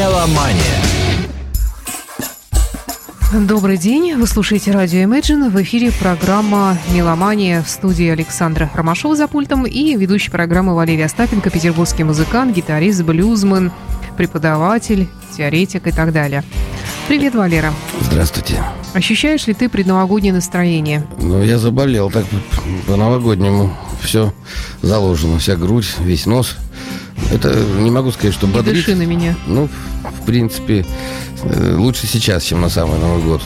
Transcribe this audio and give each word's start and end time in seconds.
Меломания. 0.00 0.56
Добрый 3.46 3.76
день. 3.76 4.14
Вы 4.14 4.26
слушаете 4.26 4.70
радио 4.70 5.00
Imagine. 5.00 5.50
В 5.50 5.60
эфире 5.62 5.92
программа 5.92 6.78
«Меломания» 6.94 7.62
в 7.62 7.68
студии 7.68 8.08
Александра 8.08 8.70
Ромашова 8.72 9.14
за 9.14 9.28
пультом 9.28 9.66
и 9.66 9.96
ведущий 9.96 10.30
программы 10.30 10.74
Валерия 10.74 11.04
Остапенко, 11.04 11.50
петербургский 11.50 12.04
музыкант, 12.04 12.56
гитарист, 12.56 13.02
блюзмен, 13.02 13.72
преподаватель, 14.16 15.06
теоретик 15.36 15.86
и 15.86 15.92
так 15.92 16.14
далее. 16.14 16.44
Привет, 17.06 17.34
Валера. 17.34 17.70
Здравствуйте. 18.00 18.64
Ощущаешь 18.94 19.46
ли 19.48 19.52
ты 19.52 19.68
предновогоднее 19.68 20.32
настроение? 20.32 21.06
Ну, 21.18 21.42
я 21.42 21.58
заболел 21.58 22.10
так 22.10 22.24
по-новогоднему. 22.86 23.76
Все 24.00 24.32
заложено, 24.80 25.38
вся 25.38 25.56
грудь, 25.56 25.94
весь 25.98 26.24
нос. 26.24 26.56
Это 27.32 27.54
не 27.78 27.90
могу 27.90 28.10
сказать, 28.12 28.34
что 28.34 28.46
бодрит. 28.46 28.76
дыши 28.76 28.94
на 28.94 29.04
меня. 29.04 29.36
Ну, 29.46 29.68
в 30.20 30.26
принципе, 30.26 30.84
э, 31.42 31.74
лучше 31.76 32.06
сейчас, 32.06 32.42
чем 32.44 32.60
на 32.60 32.68
самый 32.68 32.98
Новый 32.98 33.22
год. 33.22 33.42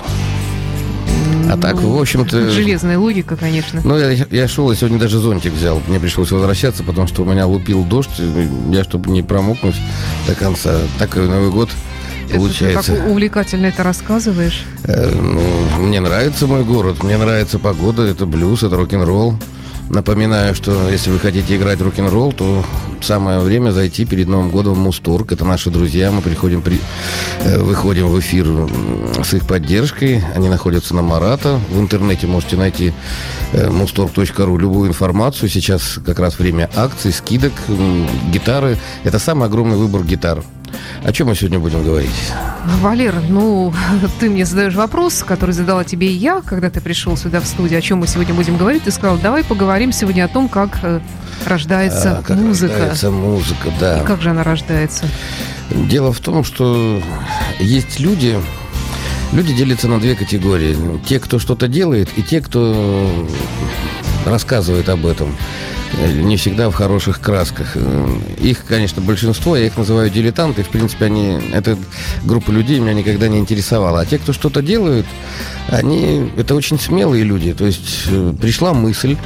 А 1.50 1.56
так, 1.56 1.80
в 1.80 2.00
общем-то... 2.00 2.50
Железная 2.50 2.98
логика, 2.98 3.36
конечно. 3.36 3.80
Ну, 3.84 3.98
я, 3.98 4.10
я 4.12 4.48
шел, 4.48 4.70
и 4.72 4.76
сегодня 4.76 4.98
даже 4.98 5.18
зонтик 5.18 5.52
взял. 5.52 5.82
Мне 5.88 6.00
пришлось 6.00 6.30
возвращаться, 6.30 6.82
потому 6.82 7.06
что 7.06 7.22
у 7.22 7.24
меня 7.26 7.46
лупил 7.46 7.84
дождь. 7.84 8.10
Я, 8.70 8.84
чтобы 8.84 9.10
не 9.10 9.22
промокнуть 9.22 9.76
до 10.26 10.34
конца. 10.34 10.78
Так 10.98 11.16
и 11.16 11.20
Новый 11.20 11.50
год 11.50 11.70
Это 12.28 12.38
получается. 12.38 12.92
Ты 12.92 12.98
так 12.98 13.10
увлекательно 13.10 13.66
это 13.66 13.82
рассказываешь. 13.82 14.64
Э, 14.84 15.10
ну, 15.14 15.42
мне 15.82 16.00
нравится 16.00 16.46
мой 16.46 16.64
город, 16.64 17.02
мне 17.02 17.18
нравится 17.18 17.58
погода, 17.58 18.02
это 18.02 18.26
блюз, 18.26 18.62
это 18.62 18.76
рок-н-ролл. 18.76 19.36
Напоминаю, 19.90 20.54
что 20.54 20.88
если 20.88 21.10
вы 21.10 21.18
хотите 21.18 21.56
играть 21.56 21.80
рок-н-ролл, 21.80 22.32
то 22.32 22.64
самое 23.02 23.40
время 23.40 23.70
зайти 23.70 24.04
перед 24.04 24.28
Новым 24.28 24.50
годом 24.50 24.74
в 24.74 24.78
Мусторг. 24.78 25.32
Это 25.32 25.44
наши 25.44 25.70
друзья, 25.70 26.10
мы 26.10 26.22
приходим, 26.22 26.62
при, 26.62 26.80
э, 27.40 27.58
выходим 27.60 28.08
в 28.08 28.18
эфир 28.18 28.46
с 29.22 29.34
их 29.34 29.46
поддержкой. 29.46 30.22
Они 30.34 30.48
находятся 30.48 30.94
на 30.94 31.02
Марата. 31.02 31.60
В 31.70 31.78
интернете 31.78 32.26
можете 32.26 32.56
найти 32.56 32.94
э, 33.52 33.68
mustorg.ru 33.68 34.58
любую 34.58 34.88
информацию. 34.88 35.50
Сейчас 35.50 36.00
как 36.04 36.18
раз 36.18 36.38
время 36.38 36.70
акций, 36.74 37.12
скидок, 37.12 37.52
гитары. 38.32 38.78
Это 39.04 39.18
самый 39.18 39.46
огромный 39.46 39.76
выбор 39.76 40.02
гитар. 40.02 40.42
О 41.04 41.12
чем 41.12 41.28
мы 41.28 41.34
сегодня 41.34 41.58
будем 41.58 41.82
говорить? 41.84 42.32
Валер, 42.80 43.14
ну, 43.28 43.72
ты 44.20 44.30
мне 44.30 44.44
задаешь 44.44 44.74
вопрос, 44.74 45.22
который 45.26 45.52
задала 45.52 45.84
тебе 45.84 46.08
и 46.08 46.12
я, 46.16 46.40
когда 46.40 46.70
ты 46.70 46.80
пришел 46.80 47.16
сюда 47.16 47.40
в 47.40 47.46
студию, 47.46 47.78
о 47.78 47.82
чем 47.82 47.98
мы 47.98 48.06
сегодня 48.06 48.34
будем 48.34 48.56
говорить. 48.56 48.84
Ты 48.84 48.90
сказал, 48.90 49.18
давай 49.18 49.44
поговорим 49.44 49.92
сегодня 49.92 50.24
о 50.24 50.28
том, 50.28 50.48
как 50.48 50.78
э, 50.82 51.00
рождается 51.46 52.18
А, 52.18 52.22
как 52.22 52.36
музыка. 52.38 52.72
рождается 52.74 53.10
музыка, 53.10 53.72
да. 53.80 54.00
И 54.00 54.04
как 54.04 54.22
же 54.22 54.30
она 54.30 54.42
рождается? 54.44 55.06
Дело 55.70 56.12
в 56.12 56.20
том, 56.20 56.44
что 56.44 57.02
есть 57.58 57.98
люди, 58.00 58.38
люди 59.32 59.54
делятся 59.54 59.88
на 59.88 59.98
две 59.98 60.14
категории. 60.14 60.76
Те, 61.06 61.18
кто 61.18 61.38
что-то 61.38 61.68
делает, 61.68 62.08
и 62.16 62.22
те, 62.22 62.40
кто 62.40 63.26
рассказывает 64.26 64.88
об 64.88 65.06
этом. 65.06 65.34
Не 66.14 66.36
всегда 66.36 66.70
в 66.70 66.74
хороших 66.74 67.20
красках. 67.20 67.76
Их, 68.38 68.64
конечно, 68.64 69.00
большинство, 69.02 69.56
я 69.56 69.66
их 69.66 69.76
называю 69.76 70.10
дилетанты. 70.10 70.62
В 70.62 70.68
принципе, 70.68 71.06
они, 71.06 71.40
эта 71.52 71.78
группа 72.24 72.50
людей 72.50 72.78
меня 72.78 72.94
никогда 72.94 73.28
не 73.28 73.38
интересовала. 73.38 74.00
А 74.00 74.06
те, 74.06 74.18
кто 74.18 74.32
что-то 74.32 74.62
делают, 74.62 75.06
они, 75.68 76.30
это 76.36 76.54
очень 76.54 76.78
смелые 76.78 77.24
люди. 77.24 77.52
То 77.54 77.64
есть 77.64 78.04
э, 78.08 78.34
пришла 78.40 78.74
мысль, 78.74 79.16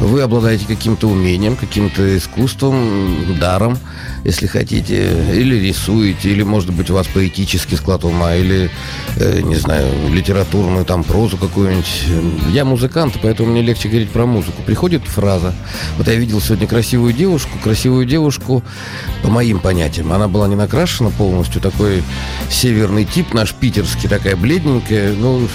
вы 0.00 0.20
обладаете 0.20 0.66
каким-то 0.66 1.08
умением, 1.08 1.56
каким-то 1.56 2.16
искусством, 2.16 3.38
даром, 3.38 3.78
если 4.24 4.46
хотите, 4.46 5.12
или 5.34 5.54
рисуете, 5.56 6.30
или, 6.30 6.42
может 6.42 6.72
быть, 6.72 6.90
у 6.90 6.94
вас 6.94 7.06
поэтический 7.06 7.76
склад 7.76 8.04
ума, 8.04 8.34
или, 8.34 8.70
э, 9.16 9.40
не 9.42 9.56
знаю, 9.56 9.86
литературную 10.10 10.84
там 10.84 11.04
прозу 11.04 11.36
какую-нибудь. 11.36 12.04
Я 12.52 12.64
музыкант, 12.64 13.14
поэтому 13.22 13.50
мне 13.52 13.62
легче 13.62 13.88
говорить 13.88 14.10
про 14.10 14.26
музыку. 14.26 14.62
Приходит 14.66 15.02
фраза. 15.04 15.54
Вот 15.96 16.06
я 16.08 16.14
видел 16.14 16.40
сегодня 16.40 16.66
красивую 16.66 17.12
девушку, 17.12 17.58
красивую 17.62 18.06
девушку, 18.06 18.62
по 19.22 19.28
моим 19.28 19.60
понятиям, 19.60 20.12
она 20.12 20.28
была 20.28 20.48
не 20.48 20.56
накрашена 20.56 21.10
полностью, 21.10 21.60
такой 21.60 22.02
северный 22.50 23.04
тип, 23.04 23.34
наш 23.34 23.52
питерский, 23.54 24.08
такая 24.08 24.36
бледненькая, 24.36 25.12
ну, 25.14 25.48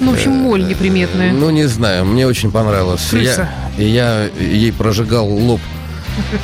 Ну, 0.00 0.10
в 0.10 0.14
общем, 0.14 0.32
моль 0.32 0.66
неприметная. 0.66 1.32
ну, 1.32 1.50
не 1.50 1.64
знаю, 1.68 2.04
мне 2.04 2.26
очень 2.26 2.50
понравилось. 2.50 3.02
Крыса. 3.10 3.48
Я, 3.78 4.24
я 4.24 4.30
ей 4.40 4.72
прожигал 4.72 5.28
лоб 5.28 5.60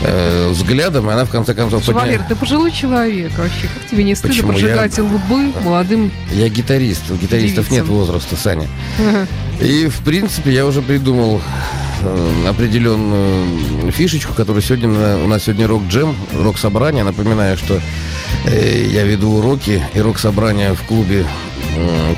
э, 0.02 0.48
взглядом, 0.50 1.08
и 1.10 1.12
она 1.12 1.24
в 1.24 1.30
конце 1.30 1.54
концов 1.54 1.82
подня- 1.84 1.94
Валер, 2.00 2.22
ты 2.28 2.34
пожилой 2.36 2.70
человек 2.72 3.30
вообще. 3.38 3.68
Как 3.78 3.90
тебе 3.90 4.04
не 4.04 4.14
стыдно 4.14 4.34
Почему? 4.34 4.48
прожигать 4.52 4.98
лбы 4.98 5.52
молодым? 5.64 6.10
Я 6.32 6.48
гитарист, 6.48 7.10
у 7.10 7.14
гитаристов 7.16 7.68
Девицам. 7.68 7.76
нет 7.76 7.86
возраста, 7.86 8.36
Саня. 8.36 8.68
И, 9.60 9.86
в 9.88 9.98
принципе, 10.00 10.52
я 10.52 10.64
уже 10.66 10.80
придумал 10.82 11.40
э, 12.02 12.46
определенную 12.48 13.92
фишечку, 13.92 14.32
которую 14.34 14.62
сегодня 14.62 14.88
на- 14.88 15.18
у 15.22 15.26
нас 15.26 15.44
сегодня 15.44 15.66
рок-джем, 15.66 16.16
рок-собрание. 16.34 17.04
Напоминаю, 17.04 17.56
что 17.58 17.80
э, 18.46 18.86
я 18.90 19.04
веду 19.04 19.32
уроки 19.32 19.82
и 19.94 20.00
рок-собрание 20.00 20.74
в 20.74 20.82
клубе 20.82 21.26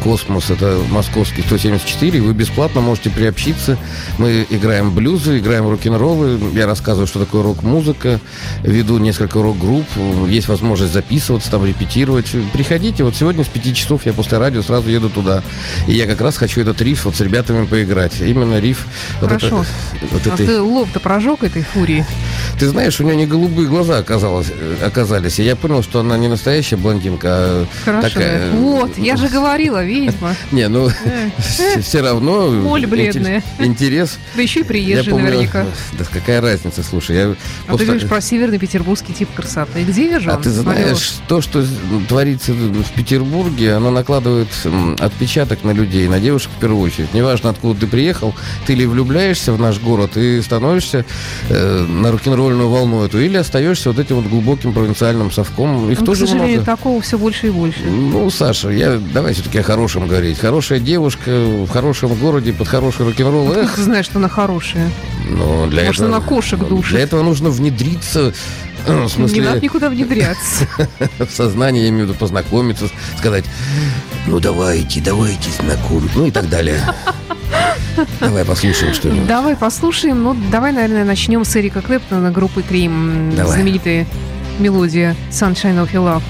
«Космос», 0.02 0.50
это 0.50 0.80
московский 0.90 1.42
174. 1.42 2.20
Вы 2.20 2.32
бесплатно 2.32 2.80
можете 2.80 3.10
приобщиться. 3.10 3.78
Мы 4.18 4.46
играем 4.50 4.92
блюзы, 4.92 5.38
играем 5.38 5.68
рок-н-роллы. 5.68 6.38
Я 6.54 6.66
рассказываю, 6.66 7.06
что 7.06 7.20
такое 7.20 7.42
рок-музыка. 7.42 8.18
Веду 8.62 8.98
несколько 8.98 9.40
рок-групп. 9.42 9.86
Есть 10.28 10.48
возможность 10.48 10.92
записываться, 10.92 11.50
там 11.50 11.64
репетировать. 11.64 12.26
Приходите. 12.52 13.04
Вот 13.04 13.14
сегодня 13.14 13.44
с 13.44 13.48
5 13.48 13.76
часов 13.76 14.06
я 14.06 14.12
после 14.12 14.38
радио 14.38 14.62
сразу 14.62 14.88
еду 14.90 15.10
туда. 15.10 15.42
И 15.86 15.92
я 15.92 16.06
как 16.06 16.20
раз 16.20 16.36
хочу 16.36 16.60
этот 16.60 16.80
риф 16.82 17.04
вот 17.04 17.14
с 17.16 17.20
ребятами 17.20 17.66
поиграть. 17.66 18.20
Именно 18.20 18.58
риф. 18.60 18.86
вот 19.20 19.28
Хорошо. 19.28 19.46
это- 19.46 19.66
вот 20.10 20.26
А 20.26 20.34
этой- 20.34 20.46
ты 20.46 20.60
лоб-то 20.60 20.98
прожег 21.00 21.44
этой 21.44 21.62
фурии? 21.62 22.04
Ты 22.58 22.68
знаешь, 22.68 23.00
у 23.00 23.04
нее 23.04 23.16
не 23.16 23.26
голубые 23.26 23.68
глаза 23.68 23.98
оказалось, 23.98 24.48
э, 24.50 24.76
оказались. 24.84 25.38
И 25.38 25.42
я 25.42 25.56
понял, 25.56 25.82
что 25.82 26.00
она 26.00 26.16
не 26.18 26.28
настоящая 26.28 26.76
блондинка, 26.76 27.28
а 27.30 27.66
Хорошо. 27.84 28.08
такая... 28.08 28.46
э, 28.46 28.50
Вот, 28.56 28.98
я 28.98 29.16
же 29.16 29.28
говорила, 29.28 29.84
ведьма. 29.84 30.34
Не, 30.52 30.68
ну, 30.68 30.88
Э, 31.04 31.80
все 31.80 32.00
равно... 32.00 32.50
Моль 32.50 32.84
интерес- 32.84 32.90
бледная. 32.90 33.42
Интерес. 33.58 34.18
Да 34.36 34.42
еще 34.42 34.60
и 34.60 34.62
приезжий 34.62 35.12
наверняка. 35.12 35.66
Да 35.98 36.04
какая 36.10 36.40
разница, 36.40 36.82
слушай, 36.82 37.16
я... 37.16 37.34
А 37.68 37.76
ты 37.76 37.84
говоришь 37.84 38.08
про 38.08 38.20
северный 38.20 38.58
петербургский 38.58 39.12
тип 39.12 39.28
красоты. 39.34 39.82
Где 39.84 40.18
же 40.20 40.30
А 40.30 40.36
ты 40.36 40.50
знаешь, 40.50 41.14
то, 41.28 41.40
что 41.40 41.64
творится 42.08 42.52
в 42.52 42.90
Петербурге, 42.94 43.74
оно 43.74 43.90
накладывает 43.90 44.48
отпечаток 44.98 45.64
на 45.64 45.70
людей, 45.72 46.08
на 46.08 46.20
девушек 46.20 46.50
в 46.56 46.60
первую 46.60 46.82
очередь. 46.82 47.12
Неважно, 47.14 47.50
откуда 47.50 47.80
ты 47.80 47.86
приехал, 47.86 48.34
ты 48.66 48.74
ли 48.74 48.86
влюбляешься 48.86 49.52
в 49.52 49.60
наш 49.60 49.78
город 49.80 50.16
и 50.16 50.40
становишься 50.42 51.04
э, 51.48 51.86
на 51.88 52.10
рок-н-ролльную 52.36 52.68
волну 52.68 53.04
эту, 53.04 53.20
или 53.20 53.36
остаешься 53.36 53.90
вот 53.90 53.98
этим 53.98 54.16
вот 54.16 54.26
глубоким 54.26 54.72
провинциальным 54.72 55.30
совком. 55.30 55.90
Их 55.90 55.98
Ну, 55.98 56.04
к 56.04 56.06
тоже 56.06 56.26
сожалению, 56.26 56.62
много. 56.62 56.76
такого 56.76 57.00
все 57.00 57.18
больше 57.18 57.48
и 57.48 57.50
больше. 57.50 57.80
Ну, 57.84 58.30
Саша, 58.30 58.70
я 58.70 58.98
давай 59.12 59.34
все-таки 59.34 59.58
о 59.58 59.62
хорошем 59.62 60.06
говорить. 60.08 60.38
Хорошая 60.38 60.80
девушка 60.80 61.30
в 61.30 61.68
хорошем 61.68 62.14
городе 62.14 62.52
под 62.52 62.68
хороший 62.68 63.06
рок-н-ролл. 63.06 63.46
Откуда 63.48 63.60
Эх, 63.64 63.74
ты 63.74 63.82
знаешь, 63.82 64.06
что 64.06 64.18
она 64.18 64.28
хорошая? 64.28 64.90
ну, 65.28 65.66
для 65.68 65.84
Может, 65.84 66.02
этого... 66.02 66.16
она 66.16 66.26
кошек 66.26 66.58
душит? 66.68 66.90
Для 66.92 67.00
этого 67.00 67.22
нужно 67.22 67.50
внедриться 67.50 68.32
э, 68.86 69.04
в 69.04 69.08
смысле, 69.08 69.40
Не 69.40 69.46
надо 69.46 69.60
никуда 69.60 69.88
внедряться. 69.88 70.66
в 71.18 71.30
сознание, 71.30 71.84
я 71.84 71.88
имею 71.90 72.06
в 72.06 72.08
виду 72.10 72.18
познакомиться, 72.18 72.88
сказать, 73.18 73.44
ну 74.26 74.40
давайте, 74.40 75.00
давайте 75.00 75.50
знакомиться, 75.50 76.18
ну 76.18 76.26
и 76.26 76.30
так 76.30 76.48
далее. 76.48 76.80
Давай 78.20 78.44
послушаем 78.44 78.94
что-нибудь. 78.94 79.26
Давай 79.26 79.56
послушаем. 79.56 80.22
Ну, 80.22 80.36
давай, 80.50 80.72
наверное, 80.72 81.04
начнем 81.04 81.44
с 81.44 81.56
Эрика 81.56 81.82
Клэптона 81.82 82.30
группы 82.30 82.62
Крим. 82.62 83.32
Знаменитая 83.32 84.06
мелодия 84.58 85.16
Sunshine 85.30 85.82
of 85.82 85.92
Your 85.92 86.04
Love. 86.04 86.22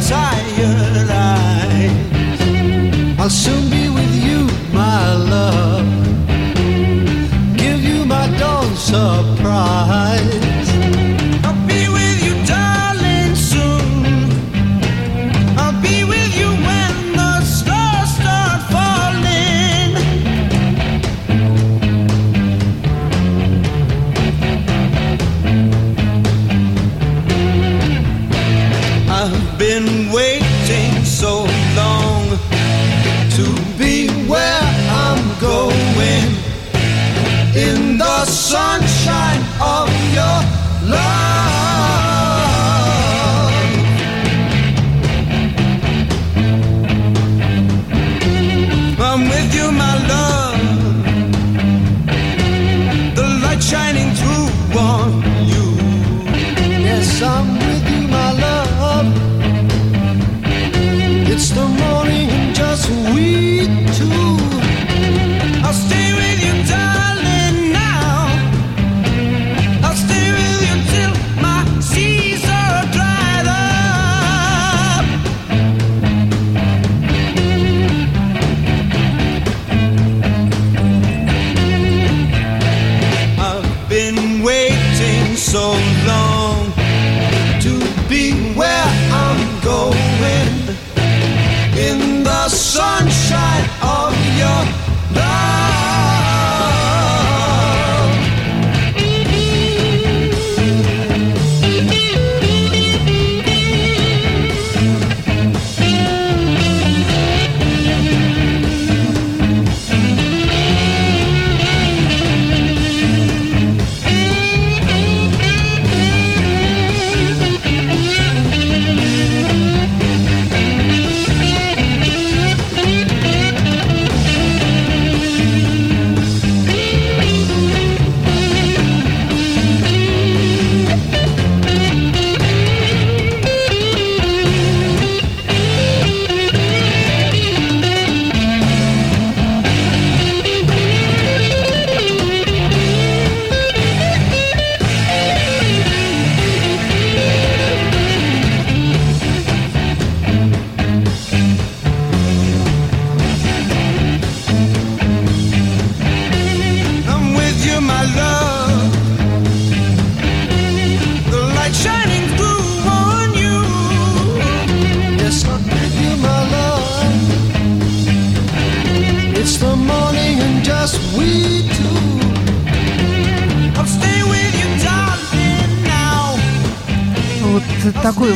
tired 0.00 1.10
eyes. 1.10 1.92
I'll 3.18 3.30
soon 3.30 3.70
be 3.70 3.88
with 3.88 4.14
you, 4.26 4.40
my 4.72 5.14
love. 5.14 5.86
Give 7.56 7.80
you 7.82 8.04
my 8.04 8.26
dawn 8.38 8.74
supper. 8.76 9.33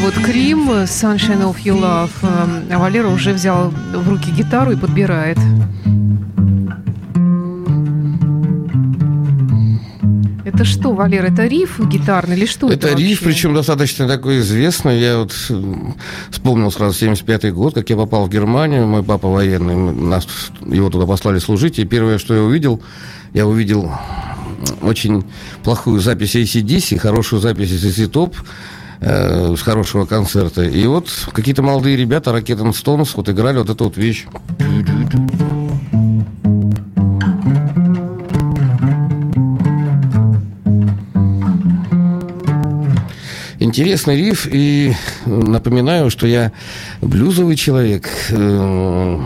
Вот 0.01 0.15
Крим, 0.15 0.71
Sunshine 0.71 1.43
of 1.43 1.57
Your 1.65 1.81
Love. 1.81 2.11
Эм, 2.23 2.65
А 2.73 2.79
Валера 2.79 3.09
уже 3.09 3.33
взял 3.33 3.71
в 3.71 4.09
руки 4.09 4.31
гитару 4.31 4.73
и 4.73 4.77
подбирает. 4.77 5.39
Это 10.45 10.65
что, 10.65 10.95
Валер, 10.95 11.25
это 11.25 11.47
риф 11.47 11.79
гитарный 11.79 12.37
или 12.37 12.47
что 12.47 12.71
это, 12.71 12.89
Это 12.89 12.97
риф, 12.99 13.21
вообще? 13.21 13.25
причем 13.25 13.55
достаточно 13.55 14.09
такой 14.09 14.39
известный. 14.41 14.99
Я 14.99 15.19
вот 15.19 15.33
вспомнил 16.31 16.71
сразу 16.73 16.97
75 16.99 17.53
год, 17.53 17.75
как 17.75 17.91
я 17.91 17.97
попал 17.97 18.27
в 18.27 18.31
Германию. 18.31 18.87
Мой 18.87 19.03
папа 19.03 19.29
военный, 19.29 19.77
нас, 19.77 20.27
его 20.67 20.91
туда 20.91 21.07
послали 21.07 21.39
служить. 21.39 21.79
И 21.79 21.85
первое, 21.85 22.19
что 22.19 22.35
я 22.35 22.43
увидел, 22.43 22.83
я 23.35 23.47
увидел 23.47 23.93
очень 24.81 25.25
плохую 25.63 26.01
запись 26.01 26.35
ACDC, 26.35 26.99
хорошую 26.99 27.41
запись 27.41 27.71
из 27.71 28.09
Топ 28.11 28.35
э, 29.01 29.55
с 29.57 29.63
хорошего 29.63 30.05
концерта. 30.07 30.63
И 30.63 30.87
вот 30.87 31.09
какие-то 31.33 31.63
молодые 31.63 31.97
ребята, 31.97 32.33
Ракетан 32.33 32.73
Стоунс, 32.73 33.15
вот 33.15 33.29
играли 33.29 33.59
вот 33.59 33.71
эту 33.71 33.85
вот 33.85 33.97
вещь. 33.97 34.27
Интересный 43.73 44.17
риф, 44.17 44.49
и 44.51 44.95
напоминаю, 45.27 46.09
что 46.09 46.27
я 46.27 46.53
блюзовый 47.03 47.55
человек, 47.55 48.09
э, 48.31 49.19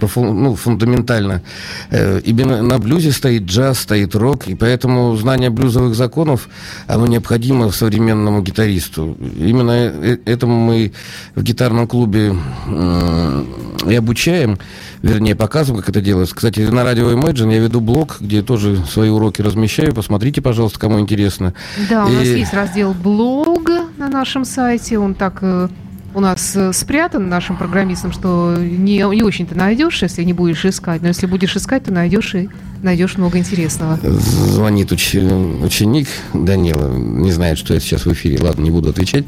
по 0.00 0.08
ну, 0.22 0.54
фундаментально. 0.54 1.42
Э, 1.90 2.18
Именно 2.24 2.62
на 2.62 2.78
блюзе 2.78 3.12
стоит 3.12 3.42
джаз, 3.42 3.80
стоит 3.80 4.14
рок, 4.14 4.48
и 4.48 4.54
поэтому 4.54 5.14
знание 5.16 5.50
блюзовых 5.50 5.94
законов, 5.94 6.48
оно 6.86 7.06
необходимо 7.06 7.70
современному 7.70 8.40
гитаристу. 8.40 9.14
Именно 9.36 9.72
э- 9.72 10.18
этому 10.24 10.56
мы 10.56 10.92
в 11.34 11.42
гитарном 11.42 11.86
клубе 11.86 12.34
м, 12.66 13.46
и 13.86 13.94
обучаем, 13.94 14.58
вернее, 15.02 15.34
показываем, 15.34 15.80
как 15.82 15.90
это 15.90 16.00
делается. 16.00 16.34
Кстати, 16.34 16.60
на 16.60 16.82
радио 16.82 17.10
Imagine 17.12 17.52
я 17.52 17.58
веду 17.58 17.80
блог, 17.82 18.16
где 18.20 18.40
тоже 18.40 18.82
свои 18.90 19.10
уроки 19.10 19.42
размещаю. 19.42 19.92
Посмотрите, 19.94 20.40
пожалуйста, 20.40 20.78
кому 20.80 20.98
интересно. 20.98 21.52
Да, 21.90 22.06
у 22.06 22.08
нас 22.08 22.24
И- 22.24 22.38
есть 22.38 22.54
раздел 22.54 22.94
блог 22.94 23.68
на 23.98 24.08
нашем 24.08 24.44
сайте. 24.44 24.98
Он 24.98 25.14
так 25.14 25.38
э, 25.42 25.68
у 26.14 26.20
нас 26.20 26.52
э, 26.56 26.72
спрятан 26.72 27.28
нашим 27.28 27.56
программистам, 27.56 28.12
что 28.12 28.56
не, 28.58 28.96
не 28.98 29.22
очень-то 29.22 29.54
найдешь, 29.56 30.02
если 30.02 30.22
не 30.24 30.32
будешь 30.32 30.64
искать. 30.64 31.02
Но 31.02 31.08
если 31.08 31.26
будешь 31.26 31.56
искать, 31.56 31.84
то 31.84 31.92
найдешь 31.92 32.34
и 32.34 32.48
найдешь 32.82 33.16
много 33.16 33.38
интересного. 33.38 33.98
Звонит 34.02 34.90
уч- 34.90 35.64
ученик 35.64 36.08
Данила, 36.34 36.88
не 36.92 37.30
знает, 37.30 37.56
что 37.58 37.74
я 37.74 37.80
сейчас 37.80 38.06
в 38.06 38.12
эфире, 38.12 38.42
ладно, 38.42 38.62
не 38.62 38.70
буду 38.70 38.90
отвечать. 38.90 39.24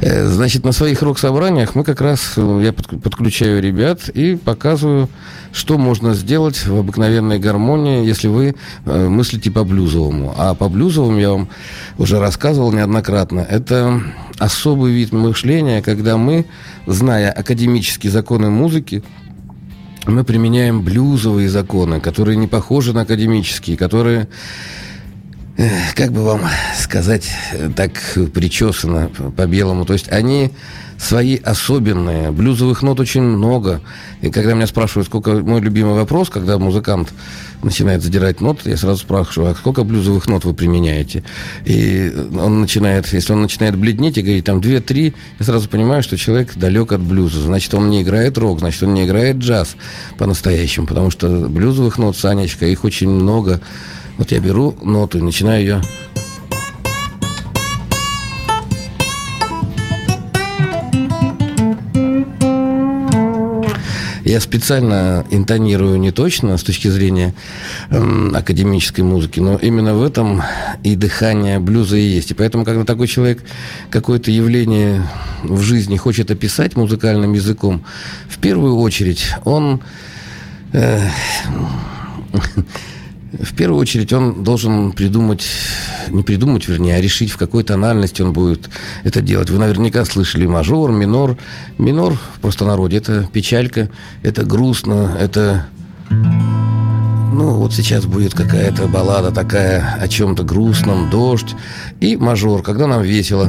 Э, 0.00 0.26
Значит, 0.26 0.64
на 0.64 0.72
своих 0.72 1.00
рок-собраниях 1.02 1.74
мы 1.74 1.84
как 1.84 2.00
раз, 2.00 2.34
я 2.36 2.72
под- 2.72 3.02
подключаю 3.02 3.62
ребят 3.62 4.08
и 4.10 4.36
показываю, 4.36 5.08
что 5.52 5.76
можно 5.78 6.14
сделать 6.14 6.66
в 6.66 6.78
обыкновенной 6.78 7.38
гармонии, 7.38 8.06
если 8.06 8.28
вы 8.28 8.54
э, 8.84 9.08
мыслите 9.08 9.50
по-блюзовому. 9.50 10.34
А 10.36 10.54
по-блюзовому 10.54 11.18
я 11.18 11.30
вам 11.30 11.48
уже 11.98 12.18
рассказывал 12.18 12.72
неоднократно. 12.72 13.40
Это 13.40 14.02
особый 14.38 14.92
вид 14.92 15.12
мышления, 15.12 15.82
когда 15.82 16.16
мы, 16.16 16.46
зная 16.86 17.30
академические 17.30 18.10
законы 18.10 18.50
музыки, 18.50 19.02
мы 20.06 20.24
применяем 20.24 20.82
блюзовые 20.82 21.48
законы, 21.48 22.00
которые 22.00 22.36
не 22.36 22.48
похожи 22.48 22.92
на 22.92 23.02
академические, 23.02 23.76
которые, 23.76 24.28
как 25.94 26.12
бы 26.12 26.22
вам 26.22 26.42
сказать, 26.78 27.30
э, 27.52 27.70
так 27.74 27.92
причесано 28.32 29.10
по-белому. 29.36 29.84
То 29.84 29.92
есть 29.92 30.10
они 30.10 30.50
свои 31.02 31.36
особенные. 31.36 32.30
Блюзовых 32.30 32.82
нот 32.82 33.00
очень 33.00 33.22
много. 33.22 33.80
И 34.20 34.30
когда 34.30 34.54
меня 34.54 34.68
спрашивают, 34.68 35.08
сколько... 35.08 35.32
Мой 35.32 35.60
любимый 35.60 35.94
вопрос, 35.94 36.30
когда 36.30 36.58
музыкант 36.58 37.12
начинает 37.62 38.02
задирать 38.02 38.40
ноты, 38.40 38.70
я 38.70 38.76
сразу 38.76 39.00
спрашиваю, 39.00 39.50
а 39.50 39.54
сколько 39.54 39.82
блюзовых 39.82 40.28
нот 40.28 40.44
вы 40.44 40.54
применяете? 40.54 41.24
И 41.64 42.12
он 42.40 42.60
начинает, 42.60 43.12
если 43.12 43.32
он 43.32 43.42
начинает 43.42 43.76
бледнеть 43.76 44.16
и 44.18 44.22
говорить 44.22 44.44
там 44.44 44.60
2-3, 44.60 45.14
я 45.40 45.44
сразу 45.44 45.68
понимаю, 45.68 46.04
что 46.04 46.16
человек 46.16 46.54
далек 46.54 46.92
от 46.92 47.00
блюза. 47.00 47.40
Значит, 47.40 47.74
он 47.74 47.90
не 47.90 48.02
играет 48.02 48.38
рок, 48.38 48.60
значит, 48.60 48.84
он 48.84 48.94
не 48.94 49.04
играет 49.04 49.38
джаз 49.38 49.74
по-настоящему, 50.18 50.86
потому 50.86 51.10
что 51.10 51.28
блюзовых 51.48 51.98
нот, 51.98 52.16
Санечка, 52.16 52.66
их 52.66 52.84
очень 52.84 53.10
много. 53.10 53.60
Вот 54.22 54.30
я 54.30 54.38
беру 54.38 54.76
ноту 54.80 55.18
и 55.18 55.20
начинаю 55.20 55.60
ее 55.60 55.82
Я 64.24 64.38
специально 64.38 65.26
интонирую 65.30 65.98
не 65.98 66.12
точно 66.12 66.56
с 66.56 66.62
точки 66.62 66.86
зрения 66.86 67.34
эм, 67.90 68.32
академической 68.36 69.00
музыки, 69.00 69.40
но 69.40 69.56
именно 69.56 69.96
в 69.96 70.04
этом 70.04 70.40
и 70.84 70.94
дыхание 70.94 71.58
блюза 71.58 71.96
и 71.96 72.02
есть. 72.02 72.30
И 72.30 72.34
поэтому, 72.34 72.64
когда 72.64 72.84
такой 72.84 73.08
человек 73.08 73.42
какое-то 73.90 74.30
явление 74.30 75.04
в 75.42 75.62
жизни 75.62 75.96
хочет 75.96 76.30
описать 76.30 76.76
музыкальным 76.76 77.32
языком, 77.32 77.84
в 78.28 78.38
первую 78.38 78.76
очередь 78.76 79.34
он... 79.44 79.80
Э, 80.72 81.08
в 83.32 83.54
первую 83.54 83.80
очередь 83.80 84.12
он 84.12 84.44
должен 84.44 84.92
придумать, 84.92 85.46
не 86.08 86.22
придумать, 86.22 86.68
вернее, 86.68 86.96
а 86.96 87.00
решить, 87.00 87.30
в 87.30 87.36
какой 87.36 87.64
тональности 87.64 88.22
он 88.22 88.32
будет 88.32 88.68
это 89.04 89.20
делать. 89.20 89.50
Вы 89.50 89.58
наверняка 89.58 90.04
слышали 90.04 90.46
мажор, 90.46 90.92
минор. 90.92 91.38
Минор 91.78 92.14
в 92.14 92.40
простонародье– 92.40 92.98
это 93.00 93.28
печалька, 93.32 93.88
это 94.22 94.44
грустно, 94.44 95.16
это... 95.18 95.66
Ну, 96.10 97.54
вот 97.54 97.72
сейчас 97.72 98.04
будет 98.04 98.34
какая-то 98.34 98.86
баллада 98.88 99.32
такая 99.32 99.96
о 99.98 100.06
чем-то 100.06 100.42
грустном, 100.42 101.08
дождь. 101.08 101.54
И 102.00 102.16
мажор, 102.16 102.62
когда 102.62 102.86
нам 102.86 103.02
весело. 103.02 103.48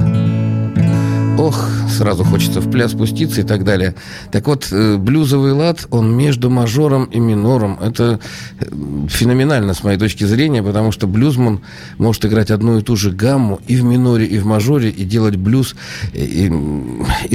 Ох, 1.38 1.68
сразу 1.90 2.24
хочется 2.24 2.62
в 2.62 2.70
пляс 2.70 2.92
спуститься 2.92 3.42
и 3.42 3.44
так 3.44 3.64
далее. 3.64 3.96
Так 4.32 4.46
вот, 4.48 4.68
э, 4.72 4.98
блюзовый 4.98 5.54
лад, 5.54 5.88
он 5.90 6.16
между 6.16 6.52
мажором 6.52 7.06
и 7.06 7.20
минором. 7.20 7.80
Это 7.82 8.20
э, 8.60 8.66
феноменально 9.10 9.74
с 9.74 9.84
моей 9.84 9.98
точки 9.98 10.26
зрения, 10.26 10.62
потому 10.62 10.92
что 10.92 11.08
блюзман 11.08 11.62
может 11.98 12.24
играть 12.26 12.52
одну 12.52 12.78
и 12.78 12.84
ту 12.84 12.96
же 12.96 13.12
гамму 13.12 13.60
и 13.68 13.76
в 13.76 13.84
миноре, 13.84 14.28
и 14.28 14.38
в 14.38 14.46
мажоре, 14.46 14.90
и 14.90 15.04
делать 15.06 15.36
блюз 15.36 15.76
э, 16.14 16.24
и, 16.24 16.46
из... 16.46 16.52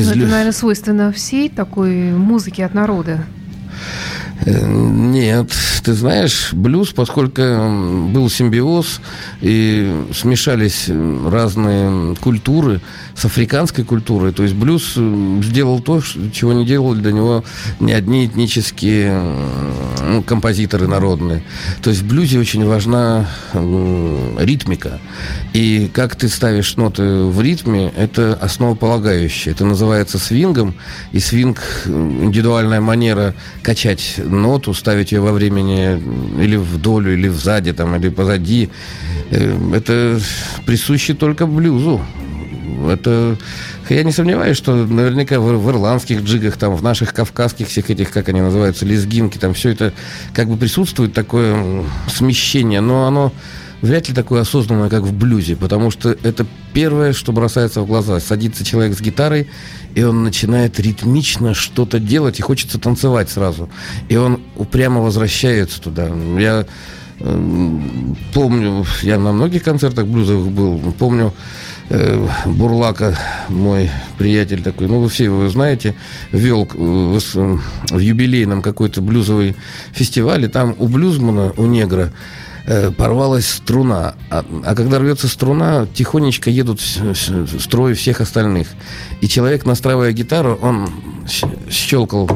Ну, 0.07 0.13
это, 0.13 0.31
наверное, 0.31 0.53
свойственно 0.53 1.11
всей 1.11 1.49
такой 1.49 2.13
музыке 2.13 2.65
от 2.65 2.75
народа. 2.75 3.25
Э, 4.45 4.67
нет, 4.67 5.51
ты 5.83 5.93
знаешь, 5.95 6.53
блюз, 6.53 6.91
поскольку 6.91 7.43
был 7.43 8.29
симбиоз 8.31 9.01
и 9.41 10.05
смешались 10.15 10.89
разные 10.89 12.15
культуры 12.17 12.81
с 13.17 13.25
африканской 13.25 13.85
культурой, 13.85 14.33
то 14.33 14.43
есть 14.43 14.55
блюз 14.55 14.95
сделал 15.43 15.81
то, 15.81 16.01
чего 16.33 16.53
не 16.53 16.65
делали 16.65 17.01
до 17.01 17.13
него 17.13 17.45
ни 17.81 17.93
одни 17.93 18.27
этнические 18.27 19.21
ну, 20.07 20.23
композиторы 20.23 20.87
народные. 20.87 21.43
То 21.83 21.91
есть 21.91 22.03
в 22.03 22.09
блюзе 22.09 22.39
очень 22.39 22.65
важна 22.65 23.29
ритмика. 23.55 25.01
И 25.53 25.91
как 25.93 26.17
ты 26.17 26.29
ставишь 26.29 26.77
ноты 26.77 27.25
в 27.25 27.41
ритме, 27.41 27.93
это 27.97 28.35
основополагающее. 28.35 29.53
Это 29.53 29.65
называется 29.65 30.19
свингом, 30.19 30.75
и 31.13 31.19
свинг– 31.19 31.59
индивидуальная 31.87 32.81
манера 32.81 33.35
качать 33.63 34.21
ноту, 34.29 34.75
ставить 34.75 35.13
ее 35.13 35.21
во 35.21 35.33
времени 35.33 36.01
или 36.43 36.57
в 36.57 36.79
долю, 36.79 37.13
или 37.15 37.29
сзади, 37.29 37.73
там, 37.73 37.97
или 37.97 38.09
позади. 38.09 38.71
Э, 39.31 39.75
это 39.75 40.21
присуще 40.67 41.15
только 41.15 41.47
блюзу. 41.47 42.01
Это 42.89 43.37
я 43.89 44.03
не 44.03 44.13
сомневаюсь, 44.13 44.57
что 44.57 44.75
наверняка 44.75 45.41
в, 45.41 45.45
в 45.45 45.71
ирландских 45.71 46.23
джигах, 46.23 46.57
там, 46.57 46.75
в 46.75 46.83
наших 46.83 47.15
кавказских 47.15 47.69
всех 47.69 47.91
этих, 47.91 48.11
как 48.11 48.29
они 48.29 48.41
называются, 48.41 48.85
лезгинки, 48.85 49.39
там 49.39 49.55
все 49.55 49.71
это 49.71 49.93
как 50.35 50.49
бы 50.49 50.57
присутствует 50.57 51.15
такое 51.15 51.85
смещение, 52.09 52.81
но 52.81 53.07
оно 53.07 53.33
вряд 53.83 54.09
ли 54.09 54.15
такое 54.15 54.43
осознанное, 54.43 54.89
как 54.89 55.03
в 55.03 55.13
блюзе, 55.13 55.57
потому 55.57 55.91
что 55.91 56.17
это 56.23 56.47
первое, 56.73 57.13
что 57.13 57.33
бросается 57.33 57.83
в 57.83 57.87
глаза. 57.87 58.21
Садится 58.21 58.65
человек 58.65 58.97
с 58.97 59.01
гитарой, 59.01 59.49
и 59.95 60.03
он 60.03 60.23
начинает 60.23 60.79
ритмично 60.81 61.55
что-то 61.55 61.99
делать, 61.99 62.39
и 62.39 62.43
хочется 62.43 62.79
танцевать 62.79 63.31
сразу. 63.31 63.69
И 64.09 64.17
он 64.17 64.41
упрямо 64.57 65.01
возвращается 65.01 65.81
туда. 65.81 66.11
Я 66.39 66.67
э, 67.21 67.81
помню, 68.35 68.85
я 69.03 69.19
на 69.19 69.33
многих 69.33 69.63
концертах 69.63 70.07
блюзовых 70.07 70.51
был, 70.51 70.79
помню, 70.99 71.33
э, 71.89 72.29
Бурлака, 72.47 73.17
мой 73.49 73.91
приятель 74.19 74.63
такой, 74.63 74.89
ну, 74.89 75.01
вы 75.01 75.09
все 75.09 75.25
его 75.25 75.49
знаете, 75.49 75.95
вел 76.33 76.69
в, 76.73 77.21
в 77.91 77.99
юбилейном 77.99 78.61
какой-то 78.61 79.01
блюзовый 79.03 79.57
фестиваль, 79.93 80.45
и 80.45 80.49
там 80.49 80.75
у 80.79 80.89
блюзмана, 80.89 81.53
у 81.57 81.67
негра, 81.67 82.13
Э, 82.13 82.13
порвалась 82.97 83.49
струна. 83.49 84.15
А, 84.31 84.45
а 84.65 84.75
когда 84.75 84.99
рвется 84.99 85.29
струна, 85.29 85.87
тихонечко 85.87 86.51
едут 86.51 86.81
строй 86.81 87.95
всех 87.95 88.21
остальных. 88.21 88.69
И 89.21 89.29
человек, 89.29 89.65
настраивая 89.65 90.13
гитару, 90.13 90.59
он 90.61 90.89
щелкал 91.71 92.29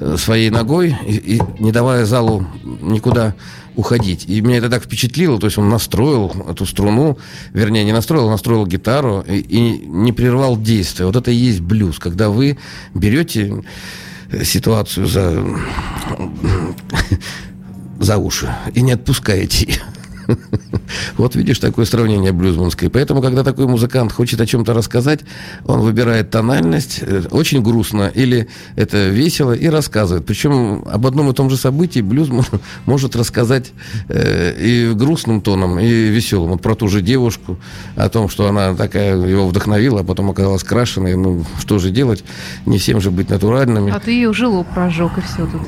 э, 0.00 0.16
своей 0.18 0.50
ногой 0.50 0.96
и, 1.06 1.36
и 1.36 1.42
не 1.58 1.72
давая 1.72 2.04
залу 2.04 2.46
никуда 2.82 3.34
уходить. 3.74 4.24
И 4.26 4.40
меня 4.40 4.58
это 4.58 4.70
так 4.70 4.84
впечатлило, 4.84 5.38
то 5.38 5.46
есть 5.46 5.58
он 5.58 5.68
настроил 5.68 6.32
эту 6.48 6.66
струну, 6.66 7.18
вернее, 7.52 7.84
не 7.84 7.92
настроил, 7.92 8.28
а 8.28 8.30
настроил 8.30 8.66
гитару 8.66 9.24
и, 9.26 9.38
и 9.38 9.86
не 9.86 10.12
прервал 10.12 10.56
действия. 10.56 11.06
Вот 11.06 11.16
это 11.16 11.30
и 11.30 11.34
есть 11.34 11.60
блюз, 11.60 11.98
когда 11.98 12.30
вы 12.30 12.58
берете 12.94 13.64
ситуацию 14.42 15.06
за 15.06 15.44
за 17.98 18.18
уши 18.18 18.54
и 18.74 18.82
не 18.82 18.92
отпускаете 18.92 19.80
Вот 21.16 21.34
видишь, 21.34 21.58
такое 21.58 21.84
сравнение 21.84 22.32
блюзманское. 22.32 22.90
Поэтому, 22.90 23.22
когда 23.22 23.44
такой 23.44 23.66
музыкант 23.66 24.12
хочет 24.12 24.40
о 24.40 24.46
чем-то 24.46 24.74
рассказать, 24.74 25.20
он 25.64 25.80
выбирает 25.80 26.30
тональность, 26.30 27.00
э, 27.02 27.22
очень 27.30 27.62
грустно, 27.62 28.10
или 28.14 28.48
это 28.76 29.08
весело, 29.08 29.52
и 29.52 29.66
рассказывает. 29.66 30.26
Причем 30.26 30.84
об 30.86 31.06
одном 31.06 31.30
и 31.30 31.34
том 31.34 31.50
же 31.50 31.56
событии 31.56 32.00
блюзман 32.00 32.44
может 32.86 33.16
рассказать 33.16 33.72
э, 34.08 34.54
и 34.58 34.92
грустным 34.94 35.40
тоном, 35.40 35.78
и 35.78 35.86
веселым. 35.86 36.50
Вот 36.50 36.62
про 36.62 36.74
ту 36.74 36.88
же 36.88 37.02
девушку, 37.02 37.58
о 37.96 38.08
том, 38.08 38.28
что 38.28 38.48
она 38.48 38.74
такая 38.74 39.16
его 39.16 39.46
вдохновила, 39.46 40.00
а 40.00 40.04
потом 40.04 40.30
оказалась 40.30 40.64
крашеной. 40.64 41.16
Ну, 41.16 41.44
что 41.58 41.78
же 41.78 41.90
делать? 41.90 42.24
Не 42.66 42.78
всем 42.78 43.00
же 43.00 43.10
быть 43.10 43.30
натуральными. 43.30 43.92
А 43.92 44.00
ты 44.00 44.12
ее 44.12 44.32
жилу 44.32 44.64
прожег, 44.64 45.18
и 45.18 45.20
все 45.20 45.46
тут. 45.46 45.62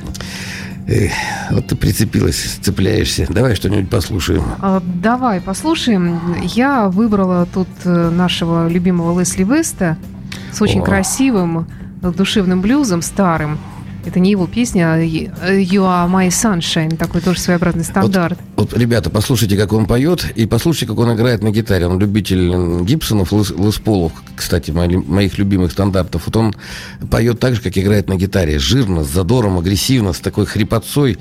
Эх, 0.88 1.12
вот 1.50 1.66
ты 1.66 1.76
прицепилась, 1.76 2.59
цепляешься. 2.62 3.26
Давай 3.28 3.54
что-нибудь 3.54 3.90
послушаем. 3.90 4.42
А, 4.61 4.83
давай 4.83 5.42
послушаем. 5.42 6.18
Я 6.42 6.88
выбрала 6.88 7.47
тут 7.52 7.68
э, 7.85 8.11
нашего 8.11 8.68
любимого 8.68 9.18
Лесли 9.18 9.45
Веста 9.45 9.99
с 10.50 10.62
очень 10.62 10.80
О. 10.80 10.85
красивым 10.85 11.66
душевным 12.00 12.62
блюзом, 12.62 13.02
старым. 13.02 13.59
Это 14.08 14.20
не 14.20 14.30
его 14.30 14.46
песня, 14.46 14.94
а 14.94 14.98
You 14.98 15.82
Are 15.82 16.10
My 16.10 16.28
Sunshine, 16.28 16.96
такой 16.96 17.20
тоже 17.20 17.40
своеобразный 17.40 17.84
стандарт. 17.84 18.38
Вот, 18.56 18.72
вот, 18.72 18.78
ребята, 18.78 19.10
послушайте, 19.10 19.58
как 19.58 19.74
он 19.74 19.84
поет, 19.84 20.24
и 20.34 20.46
послушайте, 20.46 20.86
как 20.86 20.98
он 20.98 21.14
играет 21.14 21.42
на 21.42 21.50
гитаре. 21.50 21.86
Он 21.86 21.98
любитель 21.98 22.84
Гибсонов, 22.84 23.32
Лес 23.32 23.76
Полов, 23.76 24.12
кстати, 24.34 24.70
моих 24.70 25.36
любимых 25.36 25.72
стандартов. 25.72 26.22
Вот 26.24 26.36
он 26.36 26.54
поет 27.10 27.38
так 27.38 27.54
же, 27.54 27.60
как 27.60 27.76
играет 27.76 28.08
на 28.08 28.16
гитаре. 28.16 28.58
Жирно, 28.58 29.04
с 29.04 29.08
задором, 29.08 29.58
агрессивно, 29.58 30.14
с 30.14 30.20
такой 30.20 30.46
хрипотцой. 30.46 31.18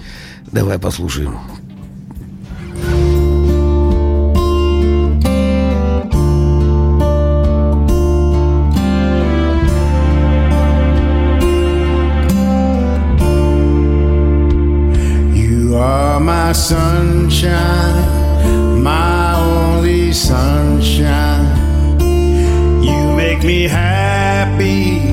Давай 0.53 0.79
послушаем. 0.79 1.39
My 16.19 16.51
sunshine, 16.51 18.03
my 18.81 19.35
only 19.35 20.13
sunshine. 20.13 21.45
You 22.81 23.15
make 23.15 23.43
me 23.43 23.63
happy 23.63 25.11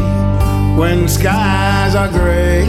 when 0.78 1.08
skies 1.08 1.94
are 1.94 2.08
gray. 2.08 2.64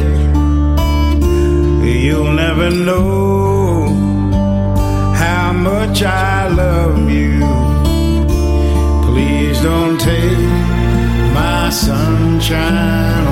You'll 1.83 2.33
never 2.33 2.69
know 2.71 3.87
how 5.15 5.53
much 5.53 6.03
I 6.03 6.47
love 6.49 7.09
you. 7.09 7.39
Please 9.07 9.61
don't 9.61 9.99
take 9.99 10.49
my 11.33 11.69
sunshine 11.69 13.24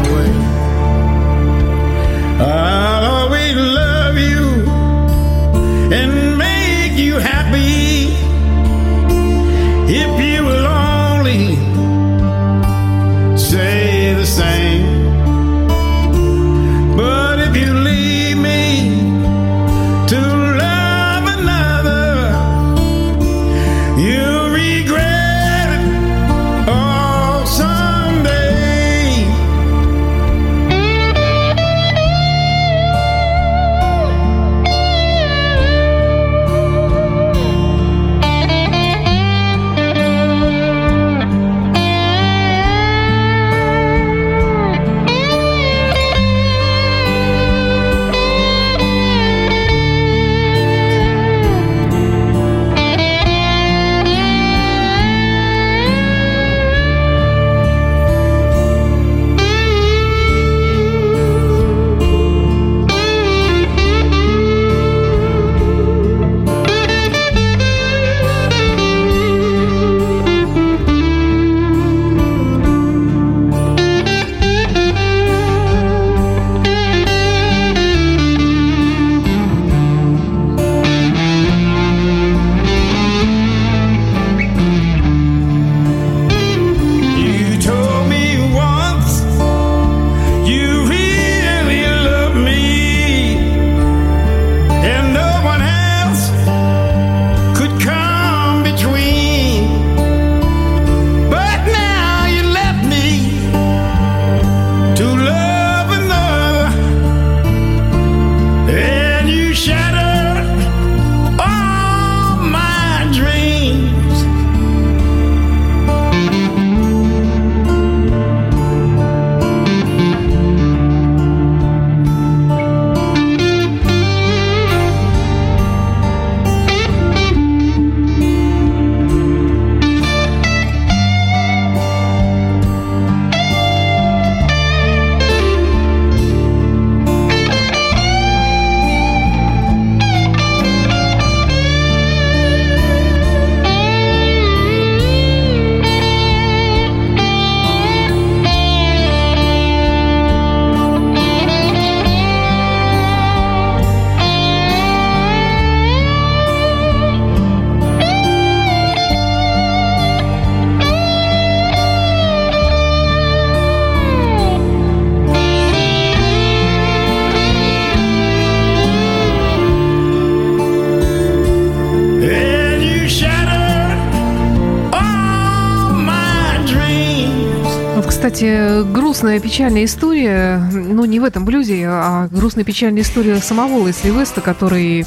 грустная 179.33 179.49
печальная 179.49 179.85
история, 179.85 180.57
ну 180.71 181.05
не 181.05 181.19
в 181.19 181.23
этом 181.23 181.43
блюзе, 181.43 181.85
а 181.87 182.27
грустная 182.29 182.63
печальная 182.63 183.01
история 183.01 183.37
самого 183.37 183.87
Лесли 183.87 184.11
Веста, 184.11 184.41
который 184.41 185.05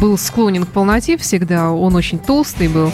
был 0.00 0.18
склонен 0.18 0.64
к 0.64 0.68
полноте 0.68 1.16
всегда, 1.16 1.70
он 1.70 1.94
очень 1.96 2.18
толстый 2.18 2.68
был. 2.68 2.92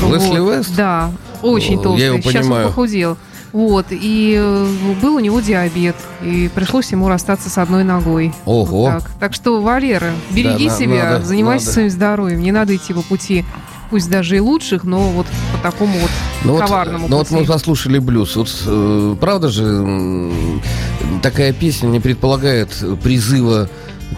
Лесли 0.00 0.38
Вот, 0.38 0.56
Вест? 0.56 0.76
Да, 0.76 1.10
очень 1.42 1.82
толстый. 1.82 2.00
я 2.00 2.06
его 2.08 2.20
Сейчас 2.20 2.42
понимаю. 2.42 2.66
он 2.66 2.68
похудел. 2.70 3.16
Вот, 3.52 3.86
и 3.90 4.36
э, 4.38 4.66
был 5.02 5.16
у 5.16 5.18
него 5.20 5.40
диабет, 5.40 5.96
и 6.22 6.48
пришлось 6.54 6.92
ему 6.92 7.08
расстаться 7.08 7.50
с 7.50 7.58
одной 7.58 7.82
ногой. 7.82 8.32
Ого. 8.44 8.64
Вот 8.64 9.02
так. 9.02 9.10
так 9.18 9.34
что, 9.34 9.60
Валера, 9.60 10.12
береги 10.30 10.68
Да, 10.68 10.76
себя, 10.76 11.04
надо, 11.12 11.24
занимайся 11.24 11.64
надо. 11.64 11.72
своим 11.74 11.90
здоровьем, 11.90 12.40
не 12.40 12.52
надо 12.52 12.76
идти 12.76 12.92
по 12.92 13.02
пути, 13.02 13.44
пусть 13.90 14.08
даже 14.10 14.36
и 14.36 14.40
лучших, 14.40 14.84
но 14.84 15.00
вот 15.10 15.26
по 15.56 15.58
такому 15.62 15.98
вот 15.98 16.10
Ну 16.44 16.52
вот, 16.52 16.62
коварному 16.62 17.08
ну 17.08 17.18
вот 17.18 17.30
мы 17.30 17.44
послушали 17.44 17.98
блюз. 17.98 18.36
Вот 18.36 18.48
э, 18.66 19.16
правда 19.20 19.48
же 19.48 20.30
такая 21.22 21.52
песня 21.52 21.88
не 21.88 22.00
предполагает 22.00 22.70
призыва 23.02 23.68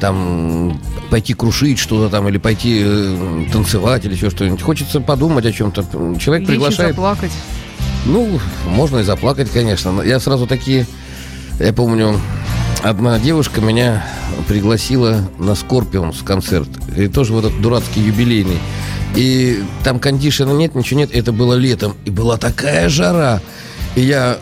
там 0.01 0.81
пойти 1.11 1.35
крушить 1.35 1.79
что-то 1.79 2.11
там 2.11 2.29
или 2.29 2.39
пойти 2.39 2.83
э, 2.85 3.45
танцевать 3.53 4.05
или 4.05 4.15
еще 4.15 4.31
что-нибудь. 4.31 4.63
Хочется 4.63 5.01
подумать 5.01 5.45
о 5.47 5.53
чем-то. 5.53 5.83
Человек 6.19 6.43
Лечь 6.43 6.57
приглашает. 6.57 6.91
заплакать. 6.91 7.33
Ну, 8.07 8.41
можно 8.67 8.99
и 8.99 9.03
заплакать, 9.03 9.51
конечно. 9.51 9.93
Но 9.93 10.03
Я 10.03 10.21
сразу 10.21 10.47
такие... 10.47 10.87
Я 11.59 11.73
помню, 11.73 12.19
одна 12.83 13.19
девушка 13.19 13.61
меня 13.61 14.07
пригласила 14.49 15.29
на 15.39 15.55
Скорпионс 15.55 16.23
концерт. 16.23 16.69
И 16.97 17.09
тоже 17.09 17.33
вот 17.33 17.45
этот 17.45 17.61
дурацкий 17.61 18.01
юбилейный. 18.01 18.59
И 19.15 19.63
там 19.85 19.99
кондишена 19.99 20.53
нет, 20.53 20.75
ничего 20.75 21.01
нет. 21.01 21.11
Это 21.13 21.33
было 21.33 21.55
летом. 21.55 21.97
И 22.05 22.11
была 22.11 22.37
такая 22.37 22.89
жара. 22.89 23.41
И 23.97 24.03
я 24.03 24.39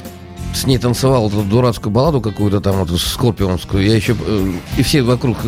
с 0.54 0.66
ней 0.66 0.78
танцевал 0.78 1.28
эту 1.28 1.42
дурацкую 1.42 1.92
балладу 1.92 2.20
какую-то 2.20 2.60
там, 2.60 2.76
вот 2.76 3.00
скорпионскую. 3.00 3.84
Я 3.84 3.94
еще... 3.96 4.16
э, 4.26 4.52
И 4.76 4.82
все 4.82 5.02
вокруг... 5.02 5.38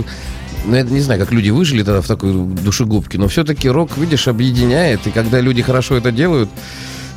Ну, 0.67 0.77
я 0.77 0.83
не 0.83 1.01
знаю, 1.01 1.19
как 1.19 1.33
люди 1.33 1.49
выжили 1.51 1.83
тогда 1.83 2.03
в 2.03 2.07
такой 2.07 2.33
душегубке, 2.35 3.17
но 3.19 3.29
все-таки 3.29 3.69
рок, 3.69 3.97
видишь, 3.97 4.29
объединяет. 4.29 5.07
И 5.07 5.11
когда 5.11 5.41
люди 5.41 5.63
хорошо 5.63 5.97
это 5.97 6.13
делают, 6.13 6.51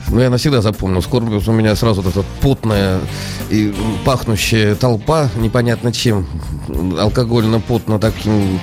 ну, 0.09 0.21
я 0.21 0.29
навсегда 0.29 0.61
запомнил. 0.61 1.01
Скорпиус 1.01 1.47
у 1.47 1.51
меня 1.51 1.75
сразу 1.75 2.01
вот 2.01 2.15
эта 2.15 2.25
потная 2.41 2.99
и 3.49 3.73
пахнущая 4.05 4.75
толпа, 4.75 5.29
непонятно 5.35 5.91
чем, 5.91 6.25
алкогольно-потно 6.97 7.99
таким, 7.99 8.59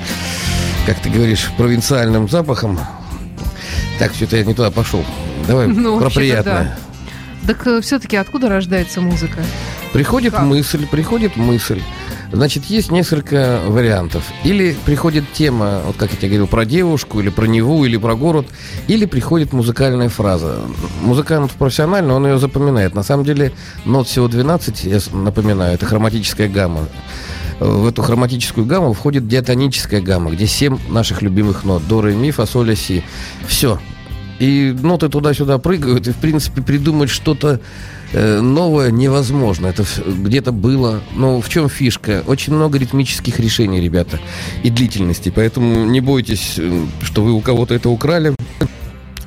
как 0.86 0.98
ты 1.00 1.10
говоришь, 1.10 1.50
провинциальным 1.58 2.28
запахом. 2.28 2.78
Так, 4.00 4.14
что-то 4.14 4.38
я 4.38 4.44
не 4.44 4.54
туда 4.54 4.70
пошел. 4.70 5.04
Давай 5.46 5.66
Ну, 5.66 6.00
про 6.00 6.08
приятное. 6.08 6.74
Так 7.46 7.66
все-таки 7.82 8.16
откуда 8.16 8.48
рождается 8.48 9.02
музыка? 9.02 9.42
Приходит 9.92 10.32
Как? 10.32 10.42
мысль, 10.42 10.86
приходит 10.86 11.36
мысль. 11.36 11.82
Значит, 12.32 12.64
есть 12.64 12.90
несколько 12.90 13.60
вариантов. 13.66 14.24
Или 14.42 14.74
приходит 14.86 15.30
тема, 15.34 15.82
вот 15.84 15.96
как 15.98 16.12
я 16.12 16.16
тебе 16.16 16.28
говорил, 16.28 16.46
про 16.46 16.64
девушку, 16.64 17.20
или 17.20 17.28
про 17.28 17.44
Неву, 17.44 17.84
или 17.84 17.98
про 17.98 18.14
город, 18.14 18.46
или 18.86 19.04
приходит 19.04 19.52
музыкальная 19.52 20.08
фраза. 20.08 20.60
Музыкант 21.02 21.50
профессионально, 21.52 22.14
он 22.14 22.26
ее 22.26 22.38
запоминает. 22.38 22.94
На 22.94 23.02
самом 23.02 23.26
деле, 23.26 23.52
нот 23.84 24.08
всего 24.08 24.28
12, 24.28 24.84
я 24.84 24.98
напоминаю, 25.12 25.74
это 25.74 25.84
хроматическая 25.84 26.48
гамма. 26.48 26.88
В 27.58 27.86
эту 27.86 28.00
хроматическую 28.00 28.64
гамму 28.64 28.94
входит 28.94 29.28
диатоническая 29.28 30.00
гамма, 30.00 30.30
где 30.30 30.46
7 30.46 30.78
наших 30.88 31.20
любимых 31.20 31.64
нот. 31.64 31.86
До, 31.86 32.00
ре, 32.00 32.14
ми, 32.14 32.30
фа, 32.30 32.46
соль, 32.46 32.74
си. 32.74 33.04
Все. 33.46 33.78
И 34.40 34.74
ноты 34.82 35.10
туда-сюда 35.10 35.58
прыгают, 35.58 36.08
и, 36.08 36.12
в 36.12 36.16
принципе, 36.16 36.62
придумать 36.62 37.10
что-то 37.10 37.60
э, 38.12 38.40
новое 38.40 38.90
невозможно. 38.90 39.66
Это 39.66 39.84
где-то 40.06 40.50
было. 40.50 41.02
Но 41.14 41.42
в 41.42 41.48
чем 41.50 41.68
фишка? 41.68 42.24
Очень 42.26 42.54
много 42.54 42.78
ритмических 42.78 43.38
решений, 43.38 43.80
ребята, 43.82 44.18
и 44.62 44.70
длительности. 44.70 45.30
Поэтому 45.34 45.84
не 45.84 46.00
бойтесь, 46.00 46.54
э, 46.56 46.86
что 47.02 47.22
вы 47.22 47.32
у 47.32 47.40
кого-то 47.42 47.74
это 47.74 47.90
украли. 47.90 48.34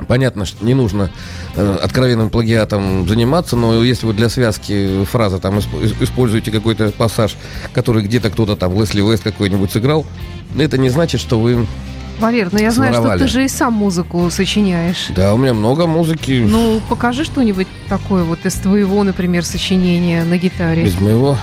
Понятно, 0.08 0.46
что 0.46 0.66
не 0.66 0.74
нужно 0.74 1.12
э, 1.56 1.78
откровенным 1.82 2.32
плагиатом 2.32 3.08
заниматься, 3.08 3.56
но 3.56 3.84
если 3.84 4.08
вы 4.08 4.14
для 4.14 4.30
связки 4.30 5.06
фразы 5.06 5.38
там 5.38 5.60
исп- 5.60 5.82
ис- 5.82 6.04
используете 6.04 6.50
какой-то 6.50 6.90
пассаж, 6.90 7.36
который 7.72 8.04
где-то 8.04 8.32
кто-то 8.32 8.56
там, 8.56 8.78
Лесли 8.80 9.02
Вест 9.02 9.24
какой-нибудь 9.24 9.72
сыграл, 9.72 10.06
это 10.58 10.80
не 10.80 10.90
значит, 10.90 11.22
что 11.22 11.40
вы... 11.40 11.68
Валер, 12.20 12.50
ну 12.52 12.60
я 12.60 12.72
знаю, 12.72 12.94
что 12.94 13.18
ты 13.18 13.28
же 13.28 13.46
и 13.46 13.48
сам 13.48 13.74
музыку 13.74 14.30
сочиняешь. 14.30 15.08
Да, 15.10 15.34
у 15.34 15.38
меня 15.38 15.54
много 15.54 15.88
музыки. 15.88 16.46
Ну, 16.48 16.82
покажи 16.90 17.24
что-нибудь 17.24 17.68
такое 17.90 18.24
вот 18.24 18.46
из 18.46 18.54
твоего, 18.56 19.04
например, 19.04 19.44
сочинения 19.44 20.24
на 20.24 20.38
гитаре. 20.38 20.84
Без 20.84 21.00
моего. 21.00 21.38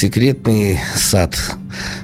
Секретный 0.00 0.80
сад. 0.96 1.38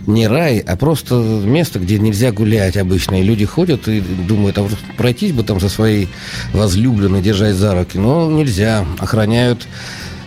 Не 0.07 0.29
рай, 0.29 0.59
а 0.59 0.77
просто 0.77 1.15
место, 1.15 1.79
где 1.79 1.99
нельзя 1.99 2.31
гулять 2.31 2.77
обычно. 2.77 3.21
И 3.21 3.25
люди 3.25 3.47
ходят 3.47 3.89
и 3.89 4.01
думают, 4.01 4.59
а 4.59 4.69
пройтись 4.99 5.33
бы 5.33 5.43
там 5.43 5.61
со 5.61 5.71
своей 5.71 6.09
возлюбленной, 6.53 7.23
держать 7.23 7.55
за 7.55 7.75
руки. 7.75 7.99
Но 7.99 8.31
нельзя. 8.31 8.85
Охраняют 8.99 9.67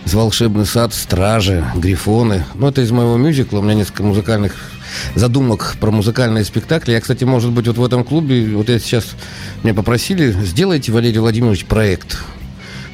волшебный 0.06 0.66
сад 0.66 0.92
стражи, 0.92 1.64
грифоны. 1.76 2.44
Ну, 2.54 2.66
это 2.66 2.80
из 2.80 2.90
моего 2.90 3.16
мюзикла. 3.16 3.60
У 3.60 3.62
меня 3.62 3.74
несколько 3.74 4.02
музыкальных 4.02 4.56
задумок 5.14 5.76
про 5.80 5.92
музыкальные 5.92 6.44
спектакли. 6.44 6.92
Я, 6.92 7.00
кстати, 7.00 7.22
может 7.22 7.52
быть, 7.52 7.68
вот 7.68 7.78
в 7.78 7.84
этом 7.84 8.02
клубе, 8.02 8.56
вот 8.56 8.68
я 8.68 8.80
сейчас, 8.80 9.14
меня 9.62 9.74
попросили, 9.74 10.32
сделайте, 10.42 10.90
Валерий 10.90 11.20
Владимирович, 11.20 11.66
проект. 11.66 12.18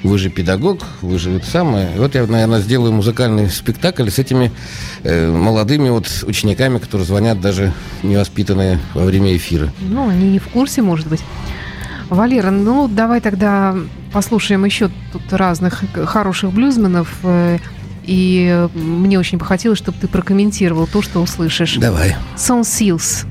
Вы 0.07 0.19
же 0.19 0.31
педагог, 0.31 0.81
вы 1.03 1.19
же 1.19 1.33
это 1.33 1.47
самое. 1.47 1.88
И 1.97 1.99
Вот 1.99 2.14
я, 2.14 2.27
наверное, 2.27 2.61
сделаю 2.61 2.92
музыкальный 2.92 3.51
спектакль 3.51 4.09
с 4.09 4.19
этими 4.19 4.53
э, 5.03 5.31
молодыми 5.31 5.88
вот 5.88 6.07
учениками, 6.27 6.79
которые 6.79 7.07
звонят 7.07 7.40
даже 7.40 7.73
невоспитанные 8.03 8.79
во 8.95 9.05
время 9.05 9.37
эфира. 9.37 9.73
Ну, 9.81 10.09
они 10.09 10.31
не 10.31 10.38
в 10.38 10.47
курсе, 10.49 10.83
может 10.83 11.09
быть. 11.09 11.23
Валера, 12.09 12.51
ну 12.53 12.87
давай 12.87 13.21
тогда 13.21 13.75
послушаем 14.12 14.64
еще 14.64 14.90
тут 15.12 15.23
разных 15.33 15.83
хороших 16.05 16.53
блюзменов. 16.53 17.09
э, 17.25 17.59
И 18.07 18.69
мне 18.75 19.19
очень 19.19 19.38
бы 19.38 19.45
хотелось, 19.45 19.79
чтобы 19.79 19.99
ты 20.01 20.07
прокомментировал 20.07 20.87
то, 20.87 21.03
что 21.03 21.21
услышишь. 21.21 21.75
Давай. 21.79 22.14
Сон 22.37 22.62
Силс. 22.62 23.25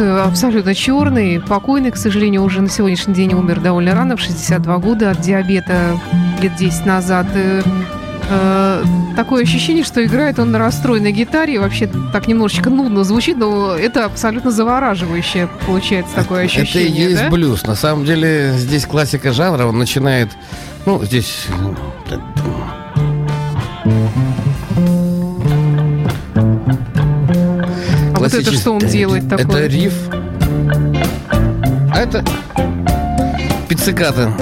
Абсолютно 0.00 0.74
черный, 0.74 1.40
покойный, 1.40 1.90
к 1.90 1.96
сожалению, 1.96 2.42
уже 2.42 2.60
на 2.62 2.68
сегодняшний 2.68 3.14
день 3.14 3.34
умер 3.34 3.60
довольно 3.60 3.94
рано, 3.94 4.16
в 4.16 4.20
62 4.20 4.78
года 4.78 5.10
от 5.10 5.20
диабета 5.20 5.98
лет 6.40 6.56
10 6.56 6.86
назад. 6.86 7.26
Э, 7.34 7.62
э, 8.28 8.84
Такое 9.16 9.42
ощущение, 9.42 9.84
что 9.84 10.04
играет 10.04 10.38
он 10.38 10.50
на 10.50 10.58
расстроенной 10.58 11.12
гитаре. 11.12 11.60
Вообще 11.60 11.90
так 12.12 12.28
немножечко 12.28 12.70
нудно 12.70 13.04
звучит, 13.04 13.36
но 13.36 13.74
это 13.74 14.04
абсолютно 14.04 14.50
завораживающее 14.50 15.48
получается 15.66 16.14
такое 16.14 16.44
ощущение. 16.44 16.88
Это 16.88 16.98
и 16.98 17.10
есть 17.10 17.22
да? 17.22 17.30
блюз. 17.30 17.66
На 17.66 17.74
самом 17.74 18.04
деле 18.04 18.54
здесь 18.56 18.86
классика 18.86 19.32
жанра. 19.32 19.66
Он 19.66 19.78
начинает... 19.78 20.30
Ну, 20.86 21.04
здесь... 21.04 21.46
вот 28.32 28.42
это 28.42 28.52
что 28.52 28.72
он 28.72 28.80
делает 28.80 29.28
такое? 29.28 29.64
Это 29.64 29.66
риф. 29.66 29.94
А 31.92 31.98
это 31.98 32.24
пицциката. 33.68 34.32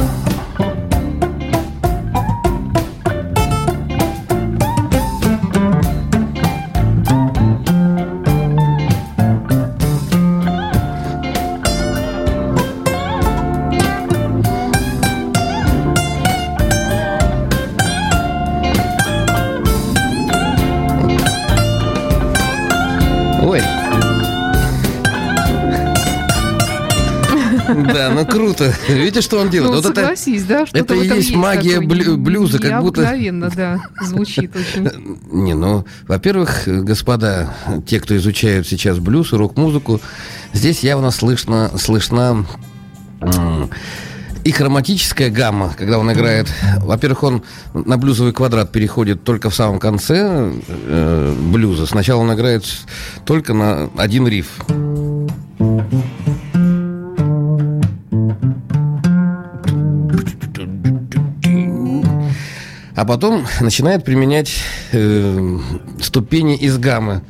Круто. 28.59 28.75
Видите, 28.93 29.21
что 29.21 29.39
он 29.41 29.51
делает? 29.51 29.71
Ну, 29.71 29.77
Вот 29.77 29.87
это, 29.87 30.01
согласись, 30.01 30.45
да, 30.45 30.67
что 30.67 30.79
это 30.79 30.95
и 30.95 31.07
есть 31.09 31.35
магия 31.35 31.81
блю- 31.81 32.17
блюза, 32.17 32.59
как 32.59 32.83
будто- 32.83 33.03
Необыкновенно, 33.03 33.51
да, 33.55 33.79
звучит 34.03 34.55
очень. 34.57 34.89
Не, 35.33 35.55
ну, 35.55 35.85
во-первых, 36.07 36.63
господа, 36.67 37.55
те, 37.87 38.01
кто 38.01 38.17
изучают 38.17 38.67
сейчас 38.67 38.99
блюз 38.99 39.33
и 39.33 39.37
рок-музыку, 39.37 40.01
здесь 40.53 40.81
явно 40.83 41.11
слышно, 41.11 41.71
слышна 41.79 42.45
и 44.45 44.51
хроматическая 44.53 45.29
гамма, 45.31 45.75
когда 45.77 45.99
он 45.99 46.11
играет. 46.13 46.49
Во-первых, 46.79 47.23
он 47.23 47.43
на 47.75 47.99
блюзовый 47.99 48.33
квадрат 48.33 48.73
переходит 48.73 49.25
только 49.25 49.51
в 49.51 49.55
самом 49.55 49.79
конце 49.79 50.53
э, 50.69 51.35
блюза. 51.53 51.87
Сначала 51.87 52.21
он 52.21 52.33
играет 52.33 52.65
только 53.27 53.53
на 53.53 53.91
один 53.97 54.27
риф. 54.27 54.49
А 62.99 63.05
потом 63.05 63.47
начинает 63.61 64.05
применять 64.05 64.53
э, 64.91 65.59
ступени 66.01 66.57
из 66.57 66.79
гаммы. 66.79 67.23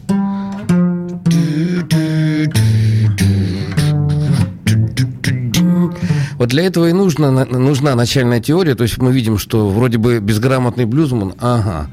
Вот 6.38 6.48
для 6.48 6.62
этого 6.62 6.88
и 6.88 6.94
нужна, 6.94 7.30
на- 7.30 7.44
нужна 7.44 7.94
начальная 7.94 8.40
теория. 8.40 8.76
То 8.76 8.84
есть 8.84 8.96
мы 8.96 9.12
видим, 9.12 9.36
что 9.36 9.68
вроде 9.68 9.98
бы 9.98 10.20
безграмотный 10.20 10.86
блюзман, 10.86 11.34
ага. 11.38 11.90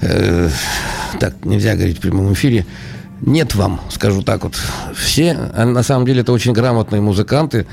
Э, 0.00 0.50
так, 1.20 1.44
нельзя 1.44 1.76
говорить 1.76 1.98
в 1.98 2.00
прямом 2.00 2.32
эфире. 2.32 2.66
Нет 3.20 3.54
вам, 3.54 3.80
скажу 3.90 4.22
так 4.22 4.42
вот. 4.42 4.56
Все, 4.96 5.38
а 5.54 5.64
на 5.66 5.84
самом 5.84 6.04
деле, 6.04 6.22
это 6.22 6.32
очень 6.32 6.52
грамотные 6.52 7.00
музыканты, 7.00 7.66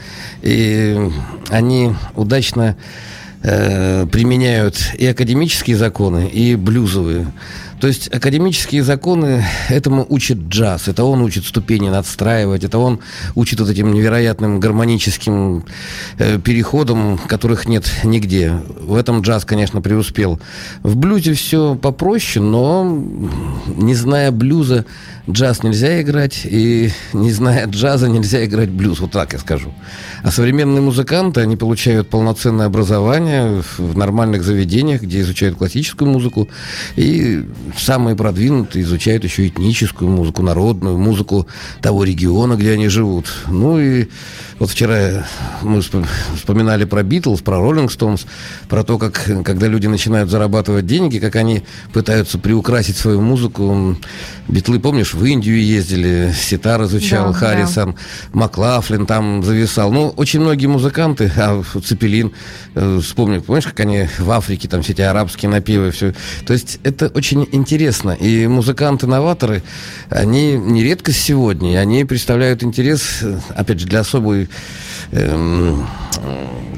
и 0.44 1.10
они 1.50 1.96
удачно 2.14 2.78
э, 3.46 4.08
применяют 4.08 4.78
и 4.98 5.06
академические 5.06 5.78
законы, 5.78 6.28
и 6.28 6.56
блюзовые. 6.56 7.28
То 7.80 7.88
есть 7.88 8.08
академические 8.08 8.84
законы 8.84 9.44
этому 9.70 10.06
учит 10.10 10.38
джаз. 10.48 10.88
Это 10.88 11.04
он 11.04 11.22
учит 11.22 11.46
ступени 11.46 11.90
надстраивать, 11.90 12.64
это 12.64 12.80
он 12.80 13.00
учит 13.36 13.60
вот 13.60 13.70
этим 13.70 13.94
невероятным 13.94 14.60
гармоническим 14.60 15.66
э, 16.18 16.40
переходам, 16.40 17.18
которых 17.18 17.68
нет 17.68 17.86
нигде. 18.04 18.54
В 18.80 18.96
этом 18.96 19.22
джаз, 19.22 19.46
конечно, 19.46 19.82
преуспел. 19.82 20.40
В 20.84 20.96
блюзе 20.96 21.34
все 21.34 21.76
попроще, 21.76 22.44
но 22.44 22.84
не 23.68 23.94
зная 23.94 24.32
блюза, 24.32 24.86
джаз 25.30 25.64
нельзя 25.64 26.02
играть, 26.02 26.42
и 26.46 26.92
не 27.14 27.32
зная 27.32 27.66
джаза, 27.68 28.08
нельзя 28.08 28.46
играть 28.46 28.70
блюз. 28.70 29.00
Вот 29.00 29.12
так 29.12 29.34
я 29.34 29.40
скажу. 29.40 29.74
А 30.24 30.32
современные 30.32 30.82
музыканты, 30.82 31.42
они 31.42 31.58
получают 31.58 32.10
полноценное 32.10 32.68
образование 32.68 33.64
в 33.78 33.98
нормальных 33.98 34.44
заведениях, 34.44 35.02
где 35.02 35.22
изучают 35.22 35.58
классическую 35.58 36.10
музыку, 36.10 36.48
и 36.96 37.44
самые 37.78 38.16
продвинутые 38.16 38.84
изучают 38.84 39.24
еще 39.24 39.48
этническую 39.48 40.10
музыку, 40.10 40.44
народную 40.44 40.98
музыку 40.98 41.48
того 41.82 42.04
региона, 42.04 42.56
где 42.56 42.74
они 42.74 42.88
живут. 42.88 43.34
Ну 43.48 43.80
и 43.80 44.08
вот 44.60 44.70
вчера 44.70 45.26
мы 45.62 45.82
вспоминали 45.82 46.86
про 46.86 47.04
Битлз, 47.04 47.42
про 47.42 47.60
Роллинг 47.60 47.92
Стоунс, 47.92 48.26
про 48.70 48.84
то, 48.84 48.98
как 48.98 49.26
когда 49.44 49.68
люди 49.68 49.88
начинают 49.88 50.30
зарабатывать 50.30 50.86
деньги, 50.86 51.20
как 51.20 51.36
они 51.36 51.64
пытаются 51.92 52.38
приукрасить 52.38 52.96
свою 52.96 53.22
музыку. 53.22 53.98
Битлы, 54.48 54.80
помнишь, 54.80 55.15
в 55.16 55.24
Индию 55.26 55.64
ездили, 55.64 56.34
ситар 56.36 56.84
изучал, 56.84 57.32
Да, 57.32 57.40
Харрисон, 57.40 57.96
Маклафлин 58.34 59.06
там 59.06 59.44
зависал. 59.44 59.92
Ну, 59.92 60.10
очень 60.10 60.42
многие 60.42 60.68
музыканты, 60.68 61.32
а 61.38 61.64
Цепелин, 61.84 62.32
э, 62.76 63.00
вспомни, 63.02 63.40
помнишь, 63.40 63.66
как 63.66 63.80
они 63.80 64.08
в 64.20 64.30
Африке, 64.32 64.68
там 64.68 64.82
все 64.82 64.94
эти 64.94 65.02
арабские 65.02 65.50
напевы, 65.50 65.92
все. 65.92 66.14
То 66.46 66.54
есть 66.54 66.80
это 66.84 67.08
очень 67.08 67.48
интересно. 67.52 68.12
И 68.12 68.48
музыканты-новаторы, 68.48 69.64
они 70.10 70.54
не 70.54 70.84
редкость 70.84 71.22
сегодня, 71.22 71.80
они 71.80 72.06
представляют 72.06 72.64
интерес, 72.64 73.20
э, 73.22 73.40
опять 73.56 73.80
же, 73.80 73.88
для 73.88 74.02
особой 74.02 74.50
эм, 75.12 75.88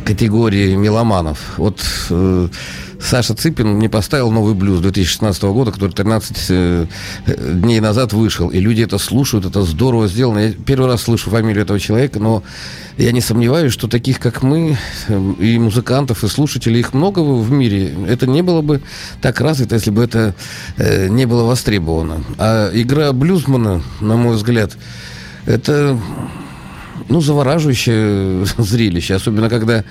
категории 0.06 0.76
меломанов. 0.76 1.40
Вот 1.58 1.80
э, 2.10 2.50
Саша 3.00 3.36
Цыпин 3.36 3.80
не 3.80 3.90
поставил 3.90 4.32
новый 4.32 4.54
блюз 4.54 4.80
2016 4.80 5.44
года, 5.44 5.72
который 5.72 5.92
13 5.92 6.38
э, 6.50 6.86
дней 7.26 7.80
назад 7.80 8.14
вышел. 8.14 8.50
И 8.50 8.60
люди 8.60 8.82
это 8.82 8.98
слушают, 8.98 9.46
это 9.46 9.62
здорово 9.64 10.08
сделано. 10.08 10.40
Я 10.40 10.54
первый 10.54 10.88
раз 10.88 11.04
слышу 11.04 11.30
фамилию 11.30 11.64
этого 11.64 11.80
человека, 11.80 12.20
но 12.20 12.44
я 12.98 13.12
не 13.12 13.22
сомневаюсь, 13.22 13.72
что 13.72 13.88
таких, 13.88 14.20
как 14.20 14.42
мы, 14.42 14.78
э, 15.08 15.34
и 15.40 15.60
музыкантов, 15.60 16.24
и 16.24 16.28
слушателей, 16.28 16.80
их 16.80 16.94
много 16.94 17.20
в 17.20 17.52
мире. 17.52 17.94
Это 18.08 18.26
не 18.28 18.42
было 18.42 18.62
бы 18.62 18.82
так 19.22 19.42
развито, 19.42 19.76
если 19.76 19.92
бы 19.92 20.04
это 20.04 20.34
э, 20.78 21.08
не 21.08 21.26
было 21.26 21.44
востребовано. 21.44 22.24
А 22.38 22.72
игра 22.74 23.14
блюзмана, 23.14 23.82
на 24.02 24.16
мой 24.16 24.36
взгляд, 24.36 24.76
это 25.46 26.00
ну, 27.10 27.22
завораживающее 27.22 28.46
зрелище, 28.58 29.16
особенно 29.16 29.50
когда 29.50 29.80
э, 29.80 29.84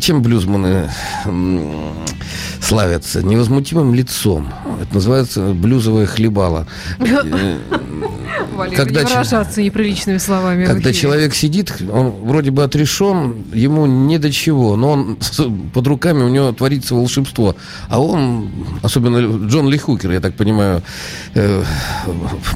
чем 0.00 0.22
блюзманы 0.22 0.90
славятся? 2.60 3.22
Невозмутимым 3.22 3.94
лицом. 3.94 4.52
Это 4.82 4.94
называется 4.94 5.52
блюзовое 5.52 6.06
хлебало. 6.06 6.66
Э, 6.98 7.58
Валерий, 8.58 8.76
Когда 8.76 9.02
не 9.02 9.10
выражаться 9.10 9.62
неприличными 9.62 10.18
словами. 10.18 10.64
Когда 10.64 10.92
человек 10.92 11.34
сидит, 11.34 11.72
он 11.92 12.10
вроде 12.10 12.50
бы 12.50 12.64
отрешен, 12.64 13.44
ему 13.52 13.86
не 13.86 14.18
до 14.18 14.32
чего, 14.32 14.76
но 14.76 14.90
он 14.90 15.18
под 15.72 15.86
руками 15.86 16.24
у 16.24 16.28
него 16.28 16.52
творится 16.52 16.94
волшебство. 16.94 17.54
А 17.88 18.00
он, 18.00 18.50
особенно 18.82 19.46
Джон 19.46 19.68
Ли 19.68 19.78
Хукер, 19.78 20.10
я 20.10 20.20
так 20.20 20.34
понимаю, 20.34 20.82
э, 21.34 21.62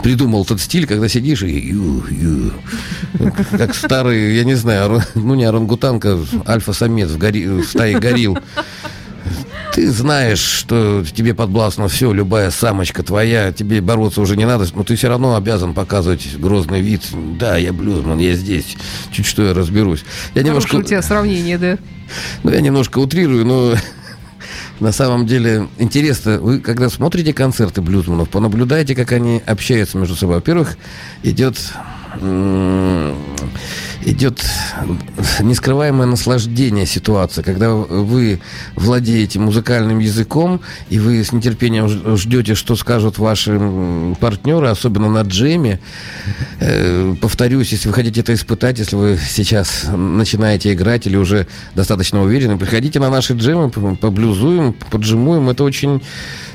придумал 0.02 0.44
тот 0.44 0.60
стиль, 0.60 0.86
когда 0.86 1.08
сидишь 1.08 1.42
и 1.42 1.68
ю, 1.68 2.04
ю, 2.10 2.52
как, 3.52 3.74
старый, 3.74 4.34
я 4.36 4.44
не 4.44 4.54
знаю, 4.54 5.02
ну 5.14 5.34
не 5.34 5.44
орангутанка, 5.44 6.18
альфа-самец 6.46 7.11
в, 7.12 7.18
гори- 7.18 7.46
в 7.46 7.64
стае 7.64 7.98
горил. 7.98 8.38
Ты 9.74 9.90
знаешь, 9.90 10.40
что 10.40 11.02
тебе 11.14 11.32
подвластно 11.32 11.88
все, 11.88 12.12
любая 12.12 12.50
самочка 12.50 13.02
твоя, 13.02 13.52
тебе 13.52 13.80
бороться 13.80 14.20
уже 14.20 14.36
не 14.36 14.44
надо, 14.44 14.66
но 14.74 14.82
ты 14.82 14.96
все 14.96 15.08
равно 15.08 15.34
обязан 15.34 15.72
показывать 15.72 16.36
грозный 16.36 16.82
вид. 16.82 17.02
Да, 17.38 17.56
я 17.56 17.72
блюзман, 17.72 18.18
я 18.18 18.34
здесь, 18.34 18.76
чуть 19.12 19.24
что 19.24 19.42
я 19.44 19.54
разберусь. 19.54 20.04
Я 20.34 20.42
немножко, 20.42 20.72
Хорошее 20.72 20.84
у 20.84 20.88
тебя 20.88 21.02
сравнение, 21.02 21.56
да? 21.56 21.78
ну, 22.42 22.50
я 22.50 22.60
немножко 22.60 22.98
утрирую, 22.98 23.46
но 23.46 23.74
на 24.80 24.92
самом 24.92 25.26
деле 25.26 25.68
интересно. 25.78 26.38
Вы, 26.38 26.60
когда 26.60 26.90
смотрите 26.90 27.32
концерты 27.32 27.80
блюзманов, 27.80 28.28
понаблюдайте, 28.28 28.94
как 28.94 29.12
они 29.12 29.40
общаются 29.46 29.96
между 29.96 30.16
собой. 30.16 30.34
Во-первых, 30.36 30.76
идет 31.22 31.56
идет 34.04 34.44
нескрываемое 35.40 36.06
наслаждение 36.06 36.86
ситуации, 36.86 37.42
когда 37.42 37.70
вы 37.70 38.40
владеете 38.74 39.38
музыкальным 39.38 39.98
языком, 39.98 40.60
и 40.90 40.98
вы 40.98 41.22
с 41.22 41.32
нетерпением 41.32 42.16
ждете, 42.16 42.54
что 42.54 42.76
скажут 42.76 43.18
ваши 43.18 43.58
партнеры, 44.20 44.68
особенно 44.68 45.08
на 45.08 45.22
джеме. 45.22 45.80
Э, 46.60 47.14
Повторюсь, 47.20 47.72
если 47.72 47.88
вы 47.88 47.94
хотите 47.94 48.20
это 48.20 48.34
испытать, 48.34 48.78
если 48.78 48.96
вы 48.96 49.18
сейчас 49.28 49.84
начинаете 49.94 50.72
играть 50.72 51.06
или 51.06 51.16
уже 51.16 51.46
достаточно 51.74 52.22
уверены, 52.22 52.58
приходите 52.58 52.98
на 53.00 53.10
наши 53.10 53.34
джемы, 53.34 53.70
поблюзуем, 53.70 54.74
поджимуем. 54.90 55.48
Это 55.48 55.64
очень 55.64 56.02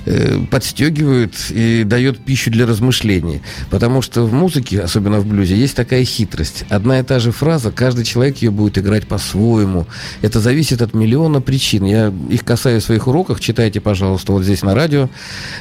э, 0.08 0.40
подстегивает 0.50 1.34
и 1.50 1.84
дает 1.84 2.20
пищу 2.20 2.50
для 2.50 2.66
размышлений. 2.66 3.42
Потому 3.70 4.02
что 4.02 4.24
в 4.24 4.34
музыке, 4.34 4.82
особенно 4.82 5.20
в 5.20 5.26
блюзе, 5.26 5.56
есть 5.56 5.76
такая 5.76 6.04
хитрость. 6.06 6.66
Одна 6.70 7.00
и 7.00 7.04
та 7.04 7.20
же 7.20 7.32
фраза, 7.32 7.72
каждый 7.72 8.06
человек 8.06 8.38
ее 8.38 8.52
будет 8.52 8.78
играть 8.78 9.08
по-своему. 9.08 9.86
Это 10.22 10.40
зависит 10.40 10.82
от 10.82 10.94
миллиона 10.94 11.42
причин. 11.42 11.84
Я 11.84 12.14
их 12.30 12.44
касаюсь 12.44 12.84
в 12.84 12.86
своих 12.86 13.08
уроках. 13.08 13.40
Читайте, 13.40 13.82
пожалуйста, 13.82 14.32
вот 14.32 14.44
здесь 14.44 14.64
на 14.64 14.74
радио. 14.74 15.10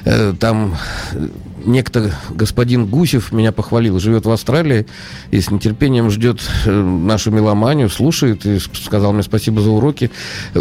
Э, 0.05 0.33
Там 0.39 0.77
э, 1.13 1.29
некто 1.65 2.13
господин 2.31 2.87
Гусев 2.87 3.33
меня 3.33 3.53
похвалил, 3.53 3.99
живет 3.99 4.25
в 4.25 4.31
Австралии 4.31 4.87
и 5.31 5.41
с 5.41 5.51
нетерпением 5.51 6.11
ждет 6.11 6.41
э, 6.65 6.71
нашу 6.71 7.31
меломанию, 7.31 7.91
слушает 7.91 8.47
и 8.47 8.59
сказал 8.59 9.13
мне 9.13 9.23
спасибо 9.23 9.61
за 9.61 9.71
уроки. 9.71 10.11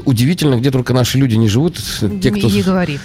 Удивительно, 0.05 0.55
где 0.55 0.71
только 0.71 0.93
наши 0.93 1.17
люди 1.17 1.35
не 1.35 1.47
живут, 1.47 1.77
те, 2.21 2.31
кто, 2.31 2.47
Не 2.47 2.61
говори. 2.61 2.99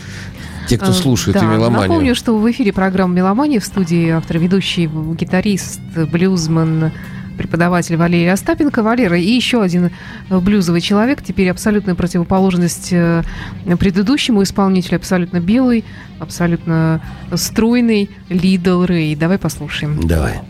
Те, 0.70 0.78
кто 0.78 0.90
Э, 0.90 0.94
слушает 0.94 1.37
да, 1.37 1.44
и 1.44 1.46
меломанию. 1.46 1.88
Напомню, 1.88 2.14
что 2.14 2.37
в 2.37 2.50
эфире 2.50 2.72
программа 2.72 3.14
«Меломания» 3.14 3.61
в 3.61 3.64
студии 3.64 4.11
автор, 4.11 4.38
ведущий, 4.38 4.87
гитарист, 4.87 5.80
блюзман, 6.11 6.92
преподаватель 7.37 7.96
Валерий 7.96 8.30
Остапенко. 8.30 8.83
Валера 8.83 9.18
и 9.18 9.30
еще 9.30 9.62
один 9.62 9.90
блюзовый 10.28 10.80
человек, 10.80 11.22
теперь 11.22 11.50
абсолютная 11.50 11.94
противоположность 11.94 12.92
э, 12.92 13.22
предыдущему 13.78 14.42
исполнителю, 14.42 14.96
абсолютно 14.96 15.40
белый, 15.40 15.85
абсолютно 16.18 17.00
стройный 17.35 18.11
Лидл 18.28 18.85
Рэй. 18.85 19.16
Давай 19.16 19.38
послушаем. 19.38 20.00
Давай. 20.06 20.40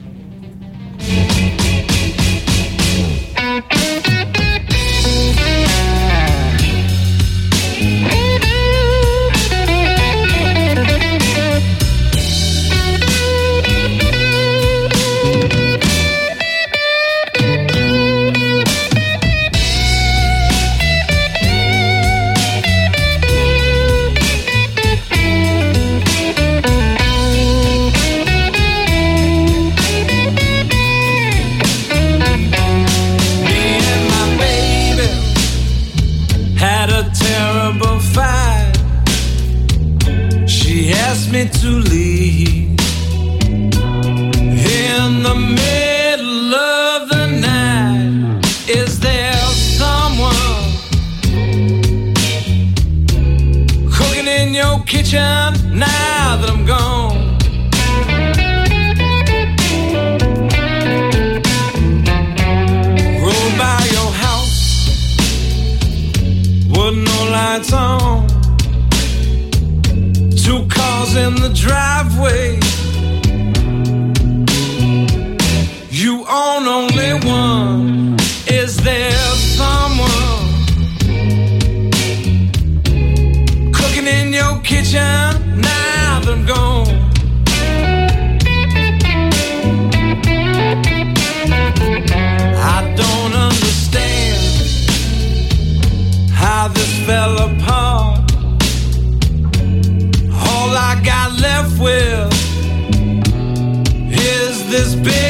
This 104.70 104.94
big 104.94 105.29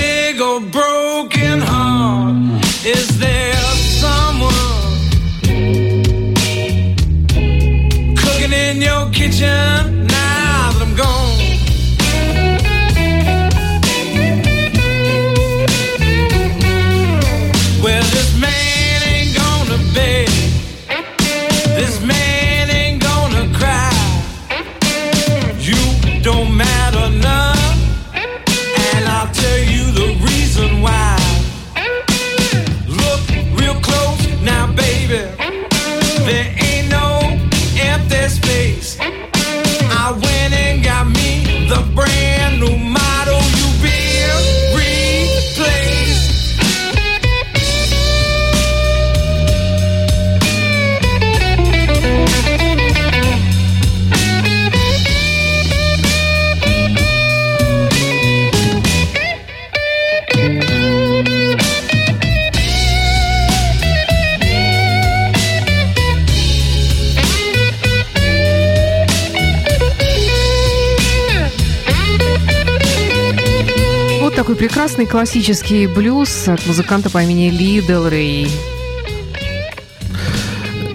такой 74.41 74.57
прекрасный 74.57 75.05
классический 75.05 75.87
блюз 75.87 76.49
от 76.49 76.67
музыканта 76.67 77.11
по 77.11 77.23
имени 77.23 77.51
Ли 77.51 77.83
Дел 77.83 78.09
Рей. 78.09 78.49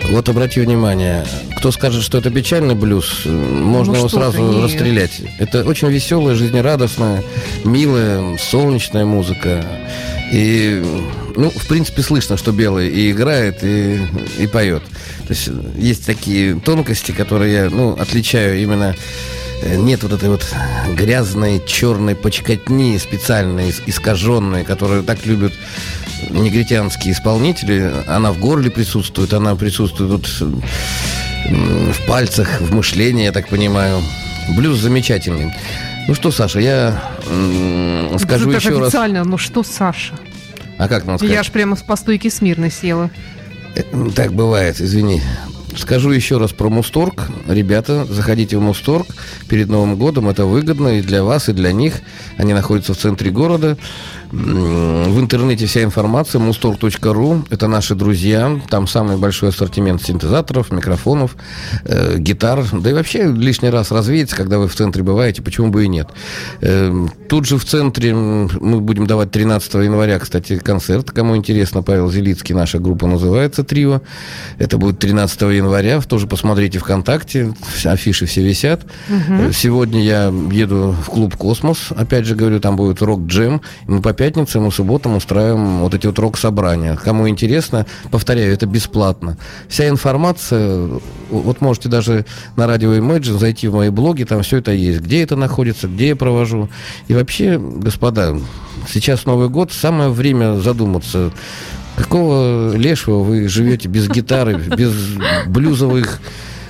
Вот 0.09 0.27
обрати 0.29 0.61
внимание, 0.61 1.23
кто 1.57 1.71
скажет, 1.71 2.01
что 2.01 2.17
это 2.17 2.31
печальный 2.31 2.73
блюз, 2.73 3.23
можно 3.23 3.93
Ну, 3.93 3.99
его 3.99 4.09
сразу 4.09 4.41
не- 4.41 4.63
расстрелять. 4.63 5.21
Это 5.37 5.63
очень 5.63 5.89
веселая, 5.89 6.33
жизнерадостная, 6.33 7.23
милая, 7.63 8.35
солнечная 8.39 9.05
музыка. 9.05 9.63
И, 10.33 10.83
ну, 11.35 11.51
в 11.51 11.67
принципе, 11.67 12.01
слышно, 12.01 12.37
что 12.37 12.51
Белый 12.51 12.89
и 12.89 13.11
играет, 13.11 13.63
и, 13.63 13.99
и 14.39 14.47
поет. 14.47 14.81
То 15.27 15.33
есть 15.33 15.49
есть 15.77 16.03
такие 16.03 16.59
тонкости, 16.59 17.11
которые 17.11 17.53
я, 17.53 17.69
ну, 17.69 17.91
отличаю 17.93 18.59
именно 18.59 18.95
нет 19.65 20.03
вот 20.03 20.13
этой 20.13 20.29
вот 20.29 20.45
грязной 20.93 21.61
черной 21.65 22.15
почкотни 22.15 22.97
специальной, 22.97 23.69
ис- 23.69 23.81
искаженной, 23.85 24.63
которую 24.63 25.03
так 25.03 25.25
любят 25.25 25.53
негритянские 26.29 27.13
исполнители. 27.13 27.91
Она 28.07 28.31
в 28.31 28.39
горле 28.39 28.69
присутствует, 28.71 29.33
она 29.33 29.55
присутствует 29.55 30.11
тут 30.11 30.27
в 31.49 32.07
пальцах, 32.07 32.61
в 32.61 32.73
мышлении, 32.73 33.23
я 33.25 33.31
так 33.31 33.47
понимаю. 33.47 34.01
Блюз 34.55 34.79
замечательный. 34.79 35.53
Ну 36.07 36.13
что, 36.13 36.31
Саша, 36.31 36.59
я 36.59 37.01
м, 37.29 38.17
скажу 38.19 38.49
Это 38.49 38.59
так 38.59 38.61
еще 38.61 38.77
раз. 38.79 38.87
официально, 38.89 39.23
ну 39.23 39.37
что, 39.37 39.63
Саша? 39.63 40.13
А 40.77 40.87
как 40.87 41.05
нам 41.05 41.17
сказать? 41.17 41.33
Я 41.33 41.39
аж 41.39 41.49
прямо 41.51 41.75
по 41.75 41.95
стойке 41.95 42.29
смирно 42.29 42.69
села. 42.69 43.09
Э, 43.75 43.81
Так 44.15 44.33
бывает, 44.33 44.79
извини. 44.79 45.21
Скажу 45.77 46.11
еще 46.11 46.37
раз 46.37 46.51
про 46.51 46.69
Мусторг. 46.69 47.27
Ребята, 47.47 48.05
заходите 48.05 48.57
в 48.57 48.61
Мусторг 48.61 49.07
перед 49.49 49.67
Новым 49.67 49.97
годом. 49.97 50.29
Это 50.29 50.45
выгодно 50.45 50.99
и 50.99 51.01
для 51.01 51.23
вас, 51.23 51.49
и 51.49 51.53
для 51.53 51.71
них. 51.73 52.01
Они 52.37 52.53
находятся 52.53 52.93
в 52.93 52.97
центре 52.97 53.29
города. 53.29 53.77
В 54.31 55.19
интернете 55.19 55.65
вся 55.65 55.83
информация. 55.83 56.41
mustorg.ru. 56.41 57.45
Это 57.49 57.67
наши 57.67 57.95
друзья. 57.95 58.59
Там 58.69 58.87
самый 58.87 59.17
большой 59.17 59.49
ассортимент 59.49 60.01
синтезаторов, 60.01 60.71
микрофонов, 60.71 61.35
э, 61.83 62.17
гитар. 62.17 62.65
Да 62.73 62.89
и 62.89 62.93
вообще 62.93 63.27
лишний 63.31 63.69
раз 63.69 63.91
развеется, 63.91 64.35
когда 64.35 64.57
вы 64.59 64.67
в 64.67 64.75
центре 64.75 65.03
бываете. 65.03 65.41
Почему 65.41 65.69
бы 65.69 65.85
и 65.85 65.87
нет? 65.87 66.09
Э, 66.61 67.05
Тут 67.27 67.45
же 67.45 67.57
в 67.57 67.65
центре 67.65 68.13
мы 68.13 68.81
будем 68.81 69.07
давать 69.07 69.31
13 69.31 69.73
января, 69.75 70.19
кстати, 70.19 70.57
концерт. 70.59 71.09
Кому 71.11 71.35
интересно, 71.35 71.81
Павел 71.81 72.11
Зелицкий, 72.11 72.53
наша 72.53 72.77
группа 72.77 73.07
называется 73.07 73.63
«Трио». 73.63 74.01
Это 74.59 74.77
будет 74.77 74.99
13 74.99 75.41
января. 75.53 75.99
Тоже 76.01 76.27
посмотрите 76.27 76.77
ВКонтакте. 76.79 77.53
Афиши 77.83 78.25
все 78.25 78.43
висят. 78.43 78.85
Э, 79.09 79.51
Сегодня 79.53 80.03
я 80.03 80.25
еду 80.51 80.95
в 81.05 81.09
клуб 81.09 81.35
«Космос». 81.35 81.89
Опять 81.95 82.25
же 82.25 82.35
говорю, 82.35 82.59
там 82.59 82.75
будет 82.75 83.01
рок-джем. 83.01 83.61
Мы 83.87 84.01
по 84.01 84.13
пятницам 84.25 84.67
и 84.67 84.71
субботам 84.71 85.15
устраиваем 85.15 85.81
вот 85.81 85.93
эти 85.93 86.07
вот 86.07 86.17
рок-собрания. 86.17 86.95
Кому 86.95 87.29
интересно, 87.29 87.85
повторяю, 88.09 88.51
это 88.53 88.65
бесплатно. 88.65 89.37
Вся 89.67 89.87
информация, 89.87 90.89
вот 91.29 91.61
можете 91.61 91.89
даже 91.89 92.25
на 92.55 92.65
радио 92.65 92.95
Imagine 92.95 93.37
зайти 93.37 93.67
в 93.67 93.75
мои 93.75 93.89
блоги, 93.89 94.23
там 94.23 94.41
все 94.41 94.57
это 94.57 94.71
есть. 94.71 95.01
Где 95.01 95.21
это 95.21 95.35
находится, 95.35 95.87
где 95.87 96.07
я 96.07 96.15
провожу. 96.15 96.69
И 97.07 97.13
вообще, 97.13 97.59
господа, 97.59 98.35
сейчас 98.91 99.25
Новый 99.25 99.49
год, 99.49 99.71
самое 99.71 100.09
время 100.09 100.55
задуматься, 100.55 101.31
Какого 101.95 102.75
лешего 102.75 103.19
вы 103.19 103.47
живете 103.47 103.87
без 103.87 104.09
гитары, 104.09 104.55
без 104.77 104.91
блюзовых 105.45 106.19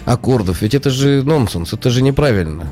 аккордов? 0.03 0.61
Ведь 0.61 0.75
это 0.75 0.89
же 0.89 1.23
нонсенс, 1.23 1.71
это 1.71 1.89
же 1.89 2.03
неправильно. 2.03 2.71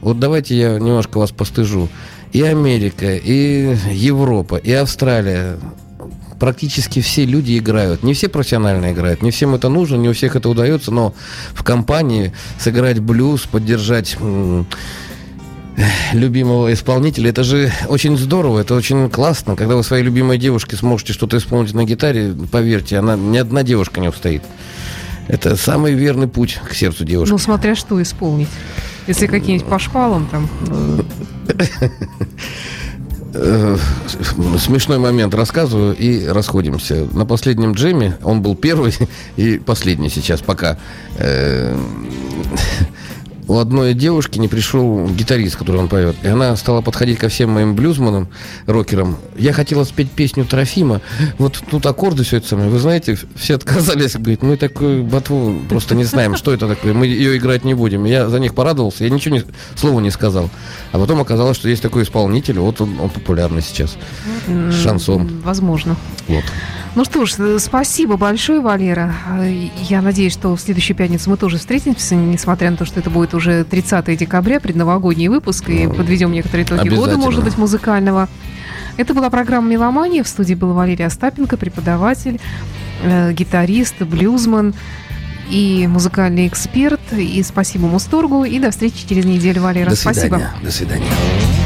Вот 0.00 0.18
давайте 0.18 0.58
я 0.58 0.78
немножко 0.80 1.18
вас 1.18 1.30
постыжу. 1.30 1.88
И 2.34 2.42
Америка, 2.42 3.14
и 3.14 3.76
Европа, 3.92 4.56
и 4.56 4.72
Австралия 4.72 5.56
практически 6.40 7.00
все 7.00 7.24
люди 7.24 7.56
играют. 7.56 8.02
Не 8.02 8.12
все 8.12 8.28
профессионально 8.28 8.90
играют, 8.90 9.22
не 9.22 9.30
всем 9.30 9.54
это 9.54 9.68
нужно, 9.68 9.94
не 9.94 10.08
у 10.08 10.12
всех 10.14 10.34
это 10.34 10.48
удается, 10.48 10.90
но 10.90 11.14
в 11.54 11.62
компании 11.62 12.32
сыграть 12.58 12.98
блюз, 12.98 13.42
поддержать 13.42 14.16
любимого 16.12 16.72
исполнителя. 16.72 17.30
Это 17.30 17.44
же 17.44 17.72
очень 17.86 18.16
здорово, 18.16 18.58
это 18.58 18.74
очень 18.74 19.08
классно. 19.10 19.54
Когда 19.54 19.76
вы 19.76 19.84
своей 19.84 20.02
любимой 20.02 20.36
девушке 20.36 20.74
сможете 20.74 21.12
что-то 21.12 21.36
исполнить 21.36 21.72
на 21.72 21.84
гитаре, 21.84 22.34
поверьте, 22.50 22.98
она 22.98 23.14
ни 23.16 23.38
одна 23.38 23.62
девушка 23.62 24.00
не 24.00 24.08
устоит. 24.08 24.42
Это 25.28 25.54
самый 25.54 25.94
верный 25.94 26.26
путь 26.26 26.58
к 26.68 26.74
сердцу 26.74 27.04
девушки. 27.04 27.30
Ну, 27.30 27.38
смотря 27.38 27.76
что 27.76 28.02
исполнить. 28.02 28.48
Если 29.06 29.26
какие-нибудь 29.26 29.68
по 29.68 29.78
шпалам 29.78 30.26
там. 30.30 30.48
Э, 33.36 33.76
Смешной 34.58 34.98
момент 34.98 35.34
рассказываю 35.34 35.96
и 35.96 36.24
расходимся. 36.24 37.08
На 37.12 37.26
последнем 37.26 37.72
джеме 37.72 38.16
он 38.22 38.42
был 38.42 38.54
первый 38.54 38.94
и 39.36 39.58
последний 39.58 40.08
сейчас 40.08 40.40
пока. 40.40 40.78
У 43.54 43.58
одной 43.58 43.94
девушки 43.94 44.40
не 44.40 44.48
пришел 44.48 45.06
гитарист, 45.06 45.54
который 45.54 45.76
он 45.76 45.86
поет. 45.86 46.16
И 46.24 46.26
она 46.26 46.56
стала 46.56 46.80
подходить 46.80 47.20
ко 47.20 47.28
всем 47.28 47.50
моим 47.50 47.76
блюзманам, 47.76 48.26
рокерам. 48.66 49.16
Я 49.36 49.52
хотела 49.52 49.84
спеть 49.84 50.10
песню 50.10 50.44
Трофима. 50.44 51.00
Вот 51.38 51.62
тут 51.70 51.86
аккорды 51.86 52.24
все 52.24 52.38
это 52.38 52.48
самое. 52.48 52.68
Вы 52.68 52.80
знаете, 52.80 53.16
все 53.36 53.54
отказались. 53.54 54.14
Говорит, 54.14 54.42
мы 54.42 54.56
такую 54.56 55.04
ботву 55.04 55.56
просто 55.68 55.94
не 55.94 56.02
знаем, 56.02 56.34
что 56.34 56.52
это 56.52 56.66
такое. 56.66 56.94
Мы 56.94 57.06
ее 57.06 57.36
играть 57.36 57.62
не 57.62 57.74
будем. 57.74 58.06
Я 58.06 58.28
за 58.28 58.40
них 58.40 58.56
порадовался. 58.56 59.04
Я 59.04 59.10
ничего, 59.10 59.36
не, 59.36 59.44
слова 59.76 60.00
не 60.00 60.10
сказал. 60.10 60.50
А 60.90 60.98
потом 60.98 61.20
оказалось, 61.20 61.56
что 61.56 61.68
есть 61.68 61.80
такой 61.80 62.02
исполнитель. 62.02 62.58
Вот 62.58 62.80
он, 62.80 62.98
он 62.98 63.08
популярный 63.08 63.62
сейчас. 63.62 63.96
Шансон. 64.82 65.42
Возможно. 65.44 65.94
Вот. 66.26 66.42
Ну 66.96 67.04
что 67.04 67.26
ж, 67.26 67.34
э, 67.38 67.58
спасибо 67.58 68.16
большое, 68.16 68.60
Валера. 68.60 69.12
Э, 69.40 69.68
Я 69.88 70.00
надеюсь, 70.00 70.32
что 70.32 70.54
в 70.54 70.60
следующую 70.60 70.96
пятницу 70.96 71.28
мы 71.28 71.36
тоже 71.36 71.58
встретимся, 71.58 72.14
несмотря 72.14 72.70
на 72.70 72.76
то, 72.76 72.84
что 72.84 73.00
это 73.00 73.10
будет 73.10 73.34
уже 73.34 73.43
уже 73.44 73.64
30 73.64 74.16
декабря, 74.16 74.58
предновогодний 74.58 75.28
выпуск, 75.28 75.68
и 75.68 75.86
подведем 75.86 76.32
некоторые 76.32 76.64
итоги 76.64 76.88
года, 76.88 77.18
может 77.18 77.44
быть, 77.44 77.58
музыкального. 77.58 78.28
Это 78.96 79.12
была 79.12 79.28
программа 79.28 79.68
«Меломания». 79.68 80.22
В 80.22 80.28
студии 80.28 80.54
был 80.54 80.72
Валерий 80.72 81.04
Остапенко, 81.04 81.56
преподаватель, 81.56 82.40
э, 83.02 83.32
гитарист, 83.32 84.00
блюзман 84.00 84.74
и 85.50 85.86
музыкальный 85.88 86.46
эксперт. 86.46 87.00
И 87.12 87.42
спасибо 87.42 87.86
Мусторгу. 87.86 88.44
И 88.44 88.58
до 88.58 88.70
встречи 88.70 89.06
через 89.06 89.24
неделю, 89.24 89.62
Валера. 89.62 89.90
До 89.90 89.96
Спасибо. 89.96 90.36
свидания. 90.36 90.50
До 90.62 90.70
свидания. 90.70 91.63